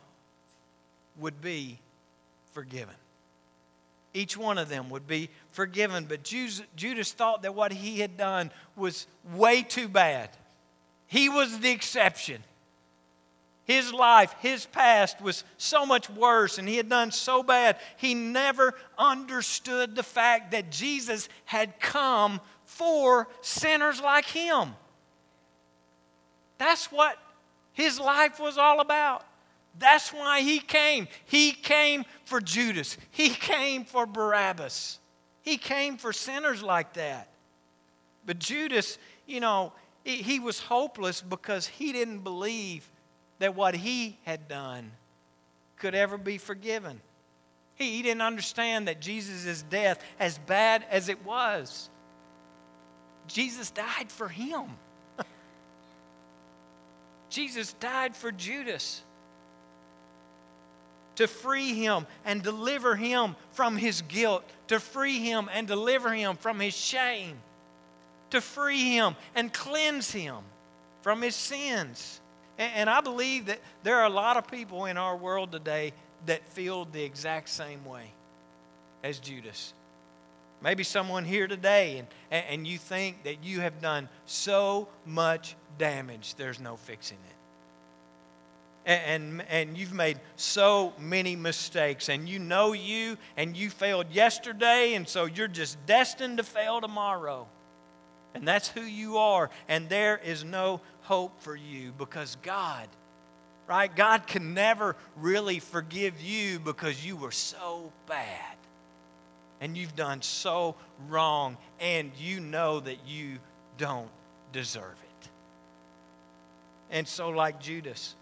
[1.20, 1.78] would be
[2.52, 2.94] forgiven.
[4.14, 6.06] Each one of them would be forgiven.
[6.08, 10.30] But Judas thought that what he had done was way too bad.
[11.06, 12.42] He was the exception.
[13.64, 17.78] His life, his past was so much worse, and he had done so bad.
[17.96, 24.74] He never understood the fact that Jesus had come for sinners like him.
[26.58, 27.16] That's what
[27.72, 29.24] his life was all about.
[29.78, 31.08] That's why he came.
[31.24, 34.98] He came for Judas, he came for Barabbas,
[35.40, 37.28] he came for sinners like that.
[38.26, 39.72] But Judas, you know,
[40.04, 42.88] he was hopeless because he didn't believe
[43.38, 44.90] that what he had done
[45.78, 47.00] could ever be forgiven.
[47.74, 51.88] He, he didn't understand that Jesus' death, as bad as it was,
[53.26, 54.64] Jesus died for him.
[57.30, 59.02] Jesus died for Judas
[61.16, 66.36] to free him and deliver him from his guilt, to free him and deliver him
[66.36, 67.36] from his shame,
[68.30, 70.38] to free him and cleanse him
[71.02, 72.20] from his sins.
[72.58, 75.92] And, I believe that there are a lot of people in our world today
[76.26, 78.12] that feel the exact same way
[79.02, 79.74] as Judas.
[80.62, 86.36] Maybe someone here today, and, and you think that you have done so much damage,
[86.36, 87.34] there's no fixing it.
[88.86, 94.06] And, and, and you've made so many mistakes, and you know you, and you failed
[94.12, 97.46] yesterday, and so you're just destined to fail tomorrow.
[98.34, 102.88] And that's who you are, and there is no hope for you because God,
[103.66, 103.94] right?
[103.94, 108.56] God can never really forgive you because you were so bad
[109.60, 110.74] and you've done so
[111.08, 113.38] wrong and you know that you
[113.78, 114.10] don't
[114.52, 115.28] deserve it.
[116.90, 118.14] And so, like Judas,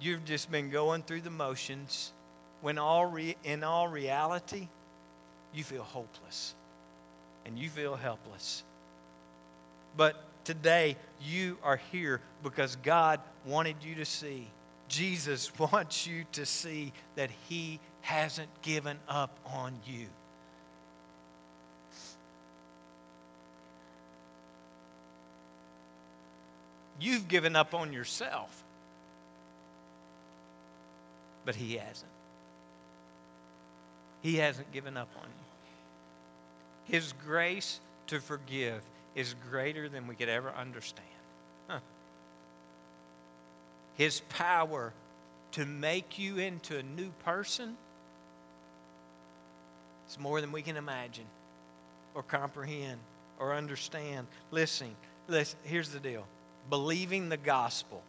[0.00, 2.12] you've just been going through the motions
[2.60, 4.68] when all re- in all reality,
[5.54, 6.54] you feel hopeless
[7.46, 8.62] and you feel helpless.
[9.96, 14.48] But today you are here because God wanted you to see.
[14.88, 20.06] Jesus wants you to see that He hasn't given up on you.
[27.00, 28.62] You've given up on yourself,
[31.46, 32.10] but He hasn't.
[34.22, 36.94] He hasn't given up on you.
[36.94, 38.82] His grace to forgive
[39.20, 41.06] is greater than we could ever understand.
[41.68, 41.80] Huh.
[43.96, 44.92] His power
[45.52, 47.76] to make you into a new person
[50.08, 51.26] is more than we can imagine
[52.14, 52.98] or comprehend
[53.38, 54.26] or understand.
[54.50, 54.94] Listen,
[55.28, 56.26] listen, here's the deal
[56.68, 58.02] believing the gospel,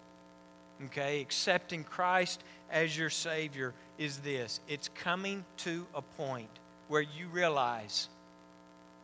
[0.86, 6.50] okay, accepting Christ as your Savior is this it's coming to a point
[6.88, 8.08] where you realize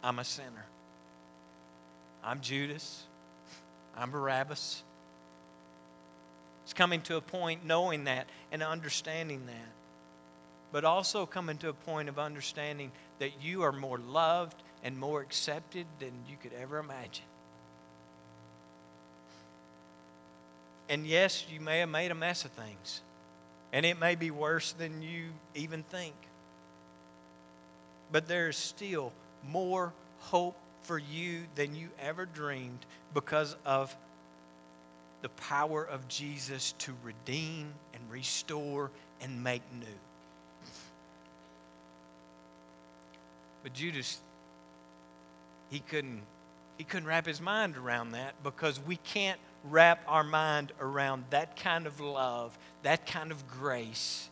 [0.04, 0.66] I'm a sinner.
[2.28, 3.06] I'm Judas.
[3.96, 4.84] I'm Barabbas.
[6.66, 9.72] It's coming to a point knowing that and understanding that.
[10.74, 15.22] But also coming to a point of understanding that you are more loved and more
[15.22, 17.24] accepted than you could ever imagine.
[20.90, 23.00] And yes, you may have made a mess of things.
[23.72, 26.16] And it may be worse than you even think.
[28.12, 29.14] But there is still
[29.50, 30.58] more hope
[30.88, 32.80] for you than you ever dreamed
[33.14, 33.96] because of
[35.22, 39.86] the power of Jesus to redeem and restore and make new.
[43.64, 44.20] But Judas,
[45.70, 46.22] he couldn't,
[46.78, 51.58] he couldn't wrap his mind around that because we can't wrap our mind around that
[51.58, 54.30] kind of love, that kind of grace.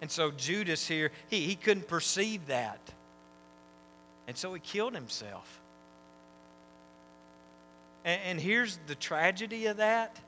[0.00, 2.80] And so Judas here, he, he couldn't perceive that.
[4.26, 5.60] And so he killed himself.
[8.06, 10.18] And, and here's the tragedy of that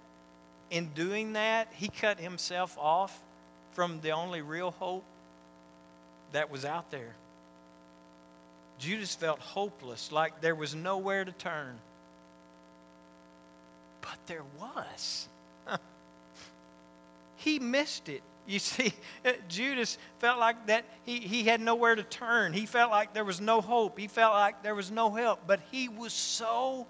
[0.71, 3.19] in doing that, he cut himself off
[3.73, 5.05] from the only real hope
[6.33, 7.15] that was out there.
[8.79, 11.79] Judas felt hopeless, like there was nowhere to turn.
[14.03, 15.29] But there was.
[17.37, 18.23] he missed it.
[18.47, 18.93] You see,
[19.49, 22.53] Judas felt like that he, he had nowhere to turn.
[22.53, 23.99] He felt like there was no hope.
[23.99, 25.41] He felt like there was no help.
[25.47, 26.87] But he was so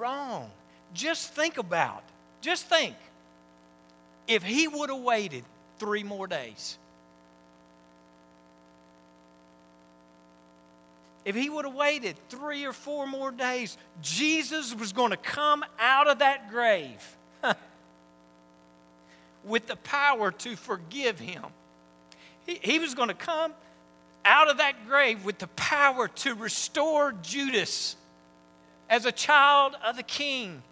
[0.00, 0.50] wrong.
[0.94, 2.02] Just think about,
[2.40, 2.96] just think.
[4.26, 5.44] If he would have waited
[5.78, 6.78] three more days,
[11.24, 15.64] if he would have waited three or four more days, Jesus was going to come
[15.78, 17.16] out of that grave
[19.44, 21.44] with the power to forgive him.
[22.46, 23.52] He, he was going to come
[24.24, 27.96] out of that grave with the power to restore Judas
[28.90, 30.62] as a child of the king.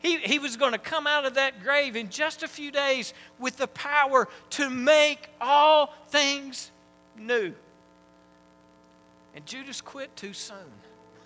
[0.00, 3.14] He, he was going to come out of that grave in just a few days
[3.38, 6.70] with the power to make all things
[7.16, 7.54] new.
[9.34, 10.56] And Judas quit too soon.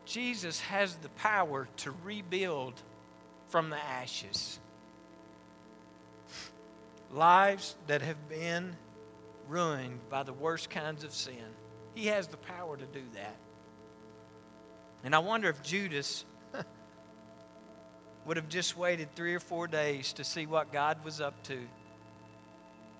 [0.06, 2.74] Jesus has the power to rebuild
[3.48, 4.58] from the ashes.
[7.12, 8.76] Lives that have been
[9.48, 11.54] ruined by the worst kinds of sin.
[11.94, 13.36] He has the power to do that.
[15.04, 16.24] And I wonder if Judas
[18.26, 21.58] would have just waited three or four days to see what God was up to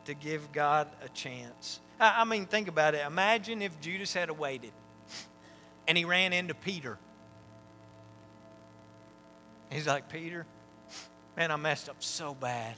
[0.05, 1.81] to give God a chance.
[1.99, 3.07] I, mean, think about it.
[3.07, 4.73] Imagine if Judas had waited
[5.89, 6.99] and he ran into Peter.
[9.71, 10.47] He's like, Peter,
[11.37, 12.75] man, I messed up so bad.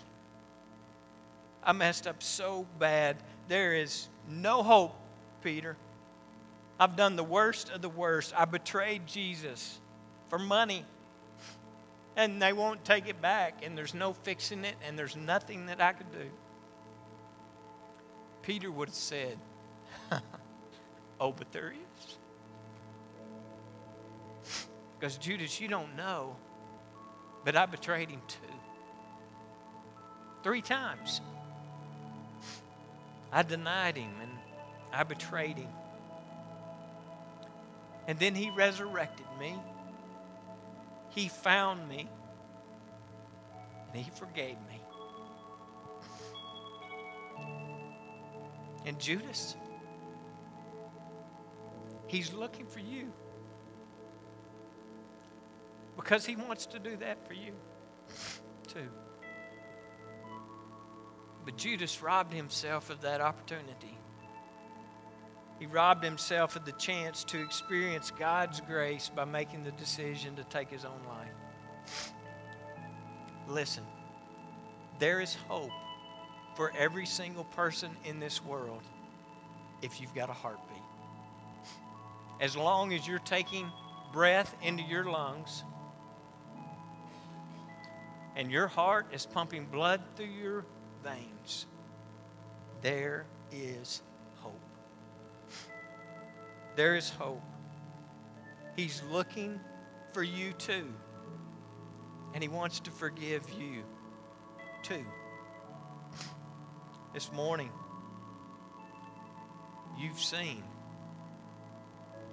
[1.62, 3.16] I messed up so bad.
[3.48, 4.94] There is no hope,
[5.42, 5.76] Peter.
[6.78, 8.34] I've done the worst of the worst.
[8.36, 9.78] I betrayed Jesus
[10.28, 10.84] for money.
[12.16, 15.82] And they won't take it back, and there's no fixing it, and there's nothing that
[15.82, 16.30] I could do.
[18.42, 19.38] Peter would have said,
[21.20, 22.16] Oh, but there is.
[24.98, 26.36] Because, Judas, you don't know,
[27.44, 28.38] but I betrayed him too.
[30.42, 31.20] Three times.
[33.32, 34.30] I denied him and
[34.94, 35.68] I betrayed him.
[38.06, 39.56] And then he resurrected me.
[41.10, 42.08] He found me.
[43.92, 44.80] And he forgave me.
[48.84, 49.56] And Judas,
[52.06, 53.12] he's looking for you
[55.96, 57.52] because he wants to do that for you
[58.68, 58.88] too.
[61.44, 63.98] But Judas robbed himself of that opportunity.
[65.58, 70.44] He robbed himself of the chance to experience God's grace by making the decision to
[70.44, 72.12] take his own life.
[73.48, 73.84] Listen,
[74.98, 75.70] there is hope
[76.56, 78.82] for every single person in this world
[79.82, 80.76] if you've got a heartbeat.
[82.40, 83.70] As long as you're taking
[84.12, 85.64] breath into your lungs
[88.34, 90.64] and your heart is pumping blood through your
[91.02, 91.66] veins,
[92.82, 94.02] there is.
[96.76, 97.42] There is hope.
[98.76, 99.58] He's looking
[100.12, 100.92] for you too.
[102.34, 103.82] And He wants to forgive you
[104.82, 105.04] too
[107.16, 107.70] this morning,
[109.96, 110.62] you've seen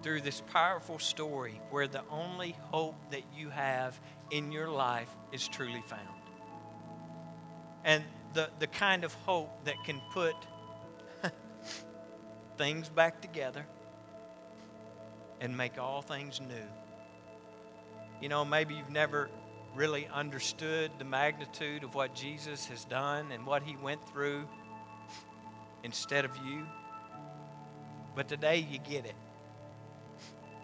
[0.01, 3.97] through this powerful story where the only hope that you have
[4.29, 6.01] in your life is truly found.
[7.85, 10.35] And the, the kind of hope that can put
[12.57, 13.65] things back together
[15.43, 16.55] and make all things new.
[18.21, 19.29] You know, maybe you've never
[19.75, 24.47] really understood the magnitude of what Jesus has done and what he went through
[25.83, 26.65] instead of you.
[28.15, 29.15] But today you get it.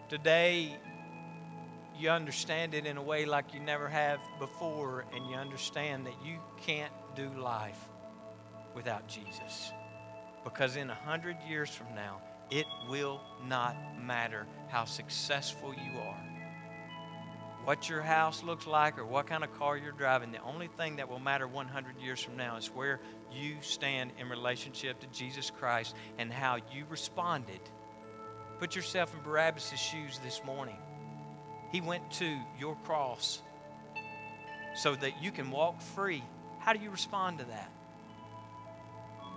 [0.08, 0.78] Today
[1.98, 6.14] you understand it in a way like you never have before, and you understand that
[6.24, 7.88] you can't do life
[8.74, 9.72] without Jesus.
[10.42, 16.30] Because in a hundred years from now, it will not matter how successful you are
[17.64, 20.32] what your house looks like or what kind of car you're driving.
[20.32, 23.00] The only thing that will matter 100 years from now is where
[23.32, 27.60] you stand in relationship to Jesus Christ and how you responded.
[28.58, 30.78] Put yourself in Barabbas' shoes this morning.
[31.70, 33.42] He went to your cross
[34.74, 36.24] so that you can walk free.
[36.58, 37.70] How do you respond to that?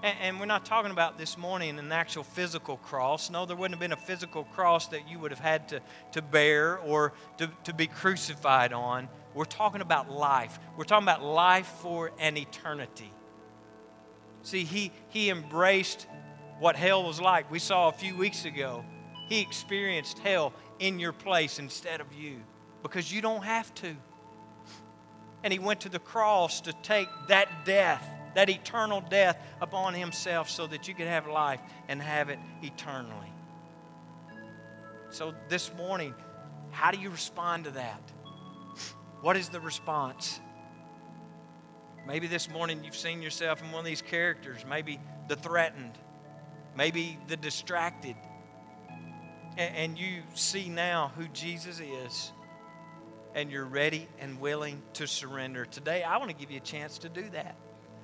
[0.03, 3.29] And, and we're not talking about this morning an actual physical cross.
[3.31, 5.81] No, there wouldn't have been a physical cross that you would have had to,
[6.11, 9.07] to bear or to, to be crucified on.
[9.33, 10.59] We're talking about life.
[10.77, 13.11] We're talking about life for an eternity.
[14.43, 16.05] See, he, he embraced
[16.59, 17.49] what hell was like.
[17.49, 18.83] We saw a few weeks ago.
[19.29, 22.41] He experienced hell in your place instead of you
[22.83, 23.95] because you don't have to.
[25.43, 28.05] And he went to the cross to take that death,
[28.36, 33.31] that eternal death, upon himself so that you could have life and have it eternally.
[35.09, 36.13] So this morning,
[36.71, 38.01] how do you respond to that?
[39.21, 40.39] What is the response?
[42.05, 45.97] Maybe this morning you've seen yourself in one of these characters, maybe the threatened,
[46.75, 48.15] maybe the distracted,
[49.55, 52.31] and you see now who Jesus is,
[53.36, 55.65] and you're ready and willing to surrender.
[55.65, 57.55] Today, I want to give you a chance to do that.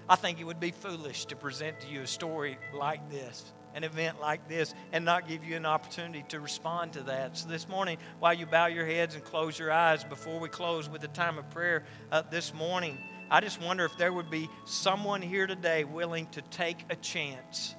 [0.09, 3.83] I think it would be foolish to present to you a story like this, an
[3.83, 7.37] event like this, and not give you an opportunity to respond to that.
[7.37, 10.89] So, this morning, while you bow your heads and close your eyes before we close
[10.89, 12.97] with the time of prayer uh, this morning,
[13.29, 17.75] I just wonder if there would be someone here today willing to take a chance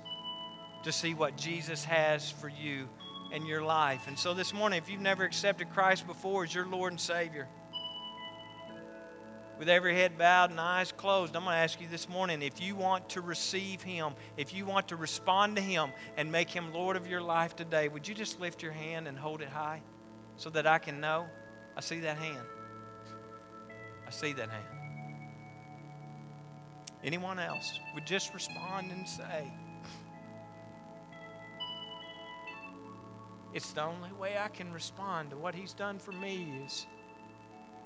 [0.85, 2.89] to see what Jesus has for you
[3.33, 4.07] in your life.
[4.07, 7.49] And so this morning, if you've never accepted Christ before as your Lord and Savior,
[9.61, 12.63] with every head bowed and eyes closed, I'm going to ask you this morning if
[12.63, 16.73] you want to receive Him, if you want to respond to Him and make Him
[16.73, 19.83] Lord of your life today, would you just lift your hand and hold it high
[20.37, 21.27] so that I can know?
[21.77, 22.47] I see that hand.
[24.07, 24.65] I see that hand.
[27.05, 29.53] Anyone else would just respond and say,
[33.53, 36.87] It's the only way I can respond to what He's done for me is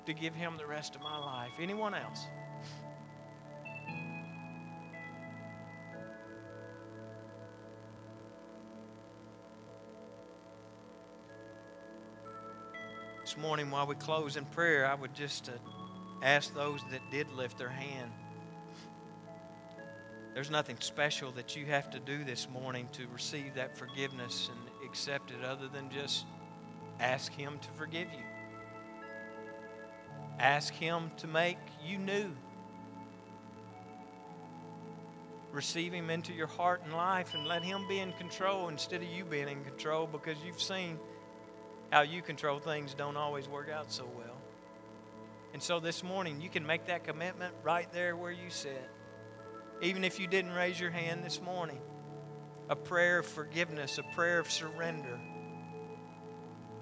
[0.05, 1.51] to give Him the rest of my life.
[1.59, 2.25] Anyone else?
[13.21, 15.53] This morning, while we close in prayer, I would just uh,
[16.21, 18.11] ask those that did lift their hand.
[20.35, 24.87] There's nothing special that you have to do this morning to receive that forgiveness and
[24.87, 26.25] accept it other than just
[26.99, 28.34] ask Him to forgive you.
[30.39, 32.31] Ask Him to make you new.
[35.51, 39.07] Receive Him into your heart and life and let Him be in control instead of
[39.07, 40.99] you being in control because you've seen
[41.91, 44.35] how you control things don't always work out so well.
[45.53, 48.89] And so this morning, you can make that commitment right there where you sit.
[49.81, 51.79] Even if you didn't raise your hand this morning
[52.69, 55.19] a prayer of forgiveness, a prayer of surrender,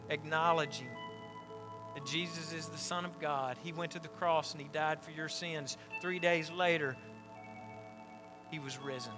[0.10, 0.88] acknowledging
[1.94, 3.58] that Jesus is the Son of God.
[3.64, 5.78] He went to the cross and He died for your sins.
[6.02, 6.96] Three days later,
[8.52, 9.14] He was risen.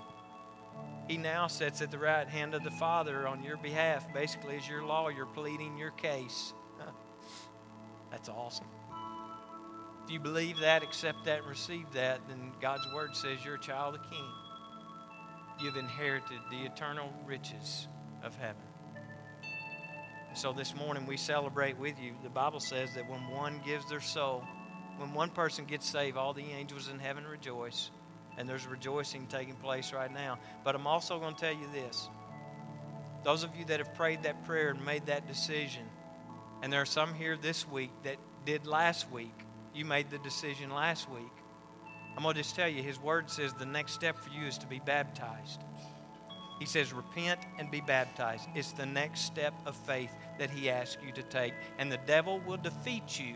[1.08, 4.68] He now sits at the right hand of the Father on your behalf, basically as
[4.68, 6.54] your lawyer pleading your case.
[8.12, 8.68] That's awesome.
[10.04, 13.60] If you believe that, accept that, and receive that, then God's Word says you're a
[13.60, 14.26] child of King
[15.60, 17.88] you've inherited the eternal riches
[18.24, 18.75] of heaven.
[20.36, 22.12] So this morning we celebrate with you.
[22.22, 24.44] The Bible says that when one gives their soul,
[24.98, 27.90] when one person gets saved, all the angels in heaven rejoice.
[28.38, 30.38] And there's rejoicing taking place right now.
[30.66, 32.10] But I'm also going to tell you this.
[33.24, 35.84] Those of you that have prayed that prayer and made that decision,
[36.62, 39.34] and there are some here this week that did last week,
[39.74, 41.32] you made the decision last week.
[42.18, 44.58] I'm going to just tell you, His Word says the next step for you is
[44.58, 45.62] to be baptized.
[46.60, 48.48] He says, repent and be baptized.
[48.54, 51.54] It's the next step of faith that He asks you to take.
[51.78, 53.36] And the devil will defeat you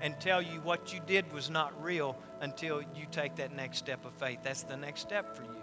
[0.00, 4.04] and tell you what you did was not real until you take that next step
[4.04, 4.38] of faith.
[4.42, 5.56] That's the next step for you.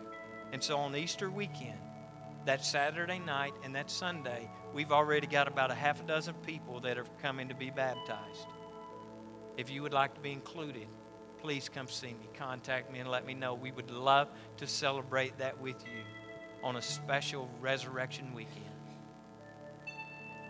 [0.51, 1.79] And so on Easter weekend,
[2.45, 6.79] that Saturday night and that Sunday, we've already got about a half a dozen people
[6.81, 8.47] that are coming to be baptized.
[9.57, 10.87] If you would like to be included,
[11.41, 12.29] please come see me.
[12.33, 13.53] Contact me and let me know.
[13.53, 14.27] We would love
[14.57, 16.01] to celebrate that with you
[16.63, 18.74] on a special resurrection weekend.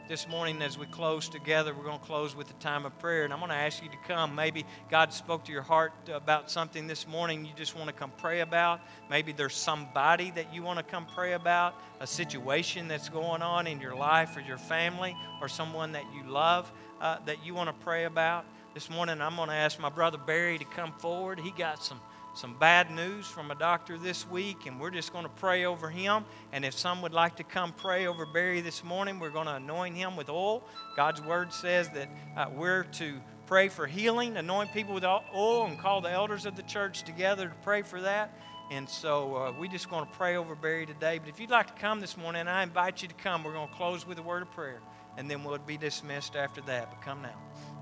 [0.08, 3.24] This morning, as we close together, we're going to close with a time of prayer.
[3.24, 4.36] And I'm going to ask you to come.
[4.36, 8.12] Maybe God spoke to your heart about something this morning you just want to come
[8.20, 8.82] pray about.
[9.10, 13.66] Maybe there's somebody that you want to come pray about, a situation that's going on
[13.66, 17.70] in your life or your family, or someone that you love uh, that you want
[17.70, 18.46] to pray about.
[18.76, 21.40] This morning, I'm going to ask my brother Barry to come forward.
[21.40, 22.00] He got some,
[22.36, 25.90] some bad news from a doctor this week, and we're just going to pray over
[25.90, 26.26] him.
[26.52, 29.56] And if some would like to come pray over Barry this morning, we're going to
[29.56, 30.64] anoint him with oil.
[30.98, 35.80] God's word says that uh, we're to pray for healing, anoint people with oil, and
[35.80, 38.38] call the elders of the church together to pray for that.
[38.70, 41.20] And so uh, we just want to pray over Barry today.
[41.20, 43.44] But if you'd like to come this morning, I invite you to come.
[43.44, 44.82] We're going to close with a word of prayer,
[45.18, 46.90] and then we'll be dismissed after that.
[46.90, 47.75] But come now.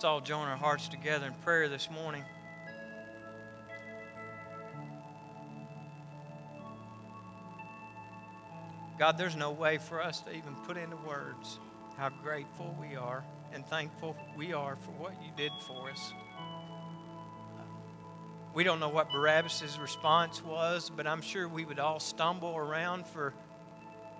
[0.00, 2.24] Let's all join our hearts together in prayer this morning.
[8.98, 11.58] God, there's no way for us to even put into words
[11.98, 13.22] how grateful we are
[13.52, 16.14] and thankful we are for what you did for us.
[18.54, 23.06] We don't know what Barabbas' response was, but I'm sure we would all stumble around
[23.06, 23.34] for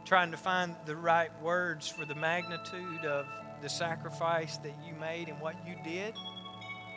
[0.05, 3.25] trying to find the right words for the magnitude of
[3.63, 6.15] the sacrifice that you made and what you did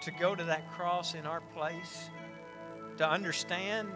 [0.02, 2.10] to go to that cross in our place,
[2.98, 3.90] to understand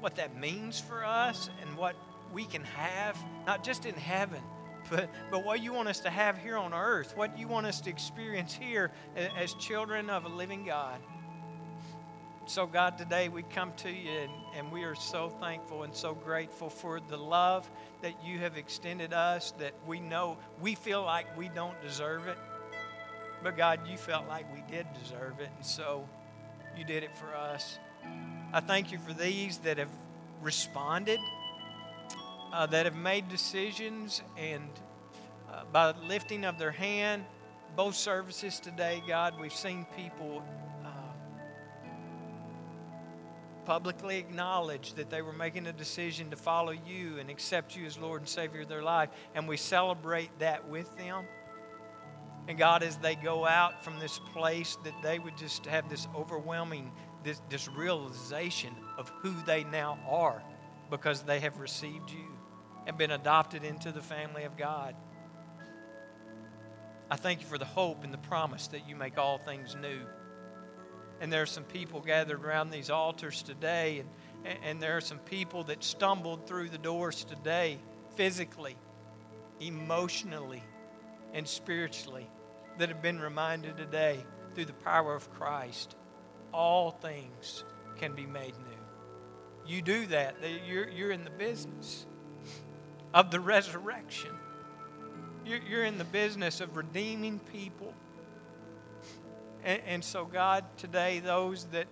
[0.00, 1.94] what that means for us and what
[2.32, 4.42] we can have, not just in heaven,
[4.90, 7.80] but, but what you want us to have here on earth, what you want us
[7.80, 11.00] to experience here as children of a living God.
[12.46, 16.12] So, God, today we come to you and, and we are so thankful and so
[16.12, 17.68] grateful for the love
[18.02, 22.36] that you have extended us that we know we feel like we don't deserve it.
[23.42, 25.48] But, God, you felt like we did deserve it.
[25.56, 26.06] And so
[26.76, 27.78] you did it for us.
[28.52, 29.88] I thank you for these that have
[30.42, 31.20] responded,
[32.52, 34.68] uh, that have made decisions, and
[35.50, 37.24] uh, by lifting of their hand,
[37.74, 40.42] both services today, God, we've seen people
[43.64, 47.98] publicly acknowledge that they were making a decision to follow you and accept you as
[47.98, 49.10] Lord and Savior of their life.
[49.34, 51.24] And we celebrate that with them.
[52.46, 56.06] And God, as they go out from this place, that they would just have this
[56.14, 56.92] overwhelming,
[57.22, 60.42] this, this realization of who they now are
[60.90, 62.26] because they have received you
[62.86, 64.94] and been adopted into the family of God.
[67.10, 70.00] I thank you for the hope and the promise that you make all things new.
[71.20, 74.02] And there are some people gathered around these altars today,
[74.44, 77.78] and, and there are some people that stumbled through the doors today,
[78.16, 78.76] physically,
[79.60, 80.62] emotionally,
[81.32, 82.28] and spiritually,
[82.78, 84.18] that have been reminded today
[84.54, 85.96] through the power of Christ.
[86.52, 87.64] All things
[87.96, 89.66] can be made new.
[89.66, 90.36] You do that,
[90.66, 92.06] you're, you're in the business
[93.14, 94.30] of the resurrection.
[95.46, 97.94] You're, you're in the business of redeeming people
[99.64, 101.86] and, and so, God, today, those that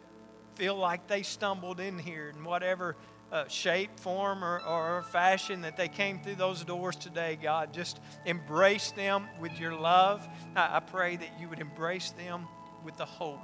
[0.55, 2.97] feel like they stumbled in here in whatever
[3.33, 7.99] uh, shape, form, or, or fashion that they came through those doors today, God, just
[8.27, 10.27] embrace them with your love.
[10.55, 12.47] I, I pray that you would embrace them
[12.85, 13.41] with the hope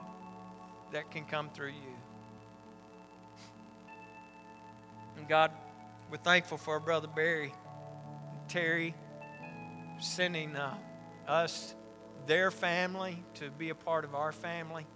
[0.92, 1.96] that can come through you.
[5.16, 5.50] And God,
[6.10, 7.52] we're thankful for our brother Barry
[8.48, 8.94] Terry
[10.00, 10.74] sending uh,
[11.26, 11.74] us
[12.28, 14.86] their family to be a part of our family.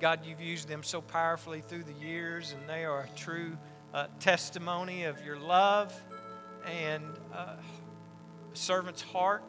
[0.00, 3.56] God, you've used them so powerfully through the years, and they are a true
[3.94, 5.94] uh, testimony of your love
[6.66, 7.56] and uh,
[8.54, 9.44] servant's heart.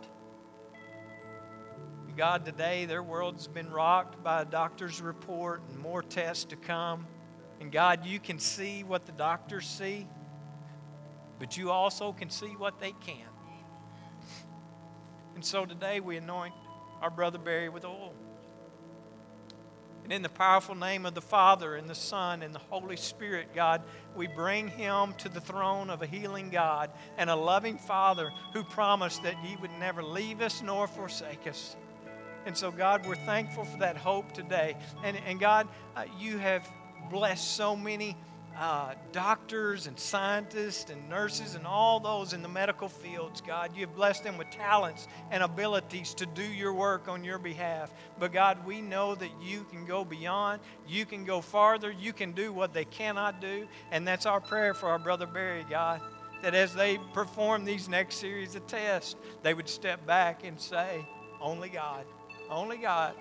[2.17, 7.05] God, today their world's been rocked by a doctor's report and more tests to come.
[7.61, 10.07] And God, you can see what the doctors see,
[11.37, 13.36] but you also can see what they can't.
[15.37, 16.55] And so today we anoint
[16.99, 18.11] our brother Barry with oil.
[20.03, 23.53] And in the powerful name of the Father and the Son and the Holy Spirit,
[23.53, 23.83] God,
[24.15, 28.63] we bring him to the throne of a healing God and a loving Father who
[28.63, 31.75] promised that he would never leave us nor forsake us.
[32.47, 34.75] And so, God, we're thankful for that hope today.
[35.03, 36.67] And, and God, uh, you have
[37.11, 38.17] blessed so many
[38.59, 43.71] uh, doctors and scientists and nurses and all those in the medical fields, God.
[43.75, 47.93] You have blessed them with talents and abilities to do your work on your behalf.
[48.19, 52.31] But God, we know that you can go beyond, you can go farther, you can
[52.31, 53.67] do what they cannot do.
[53.91, 56.01] And that's our prayer for our brother Barry, God.
[56.41, 61.07] That as they perform these next series of tests, they would step back and say,
[61.39, 62.05] Only God,
[62.49, 63.13] only God.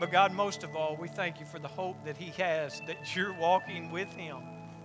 [0.00, 3.14] But God, most of all, we thank you for the hope that He has, that
[3.14, 4.38] you're walking with Him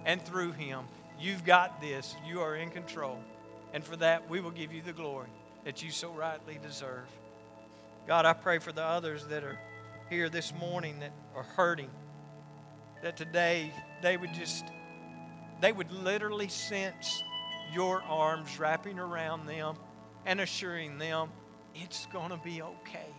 [0.04, 0.84] and through Him.
[1.18, 3.18] You've got this, you are in control.
[3.74, 5.30] And for that, we will give you the glory
[5.64, 7.08] that you so rightly deserve.
[8.06, 9.58] God, I pray for the others that are
[10.10, 11.90] here this morning that are hurting,
[13.02, 14.66] that today they would just,
[15.62, 17.24] they would literally sense
[17.74, 19.78] your arms wrapping around them
[20.26, 21.30] and assuring them
[21.74, 23.15] it's going to be okay.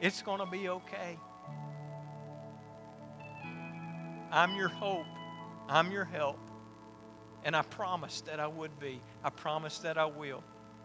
[0.00, 1.18] It's going to be okay.
[4.30, 5.06] I'm your hope.
[5.68, 6.38] I'm your help.
[7.44, 9.00] And I promised that I would be.
[9.24, 10.44] I promised that I will.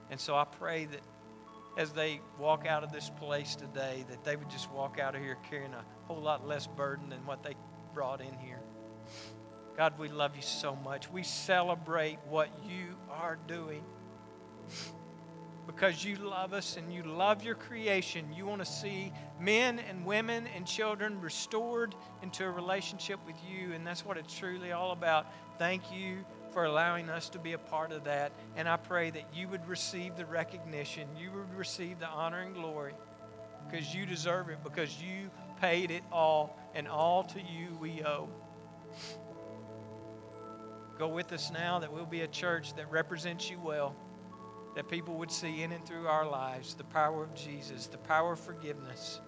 [0.09, 1.01] And so I pray that
[1.77, 5.21] as they walk out of this place today, that they would just walk out of
[5.21, 7.55] here carrying a whole lot less burden than what they
[7.93, 8.59] brought in here.
[9.77, 11.11] God, we love you so much.
[11.11, 13.83] We celebrate what you are doing
[15.65, 18.25] because you love us and you love your creation.
[18.33, 23.73] You want to see men and women and children restored into a relationship with you,
[23.73, 25.27] and that's what it's truly all about.
[25.57, 28.31] Thank you for allowing us to be a part of that.
[28.55, 32.53] And I pray that you would receive the recognition, you would receive the honor and
[32.53, 32.93] glory
[33.69, 38.27] because you deserve it, because you paid it all, and all to you we owe.
[40.97, 43.95] Go with us now that we'll be a church that represents you well,
[44.75, 48.33] that people would see in and through our lives the power of Jesus, the power
[48.33, 49.19] of forgiveness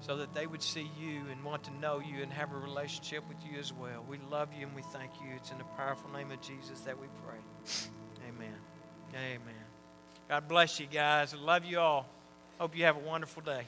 [0.00, 3.26] so that they would see you and want to know you and have a relationship
[3.28, 4.04] with you as well.
[4.08, 5.28] We love you and we thank you.
[5.36, 7.38] It's in the powerful name of Jesus that we pray.
[8.28, 8.54] Amen.
[9.14, 9.54] Amen.
[10.28, 11.34] God bless you guys.
[11.34, 12.06] I love you all.
[12.58, 13.64] Hope you have a wonderful day.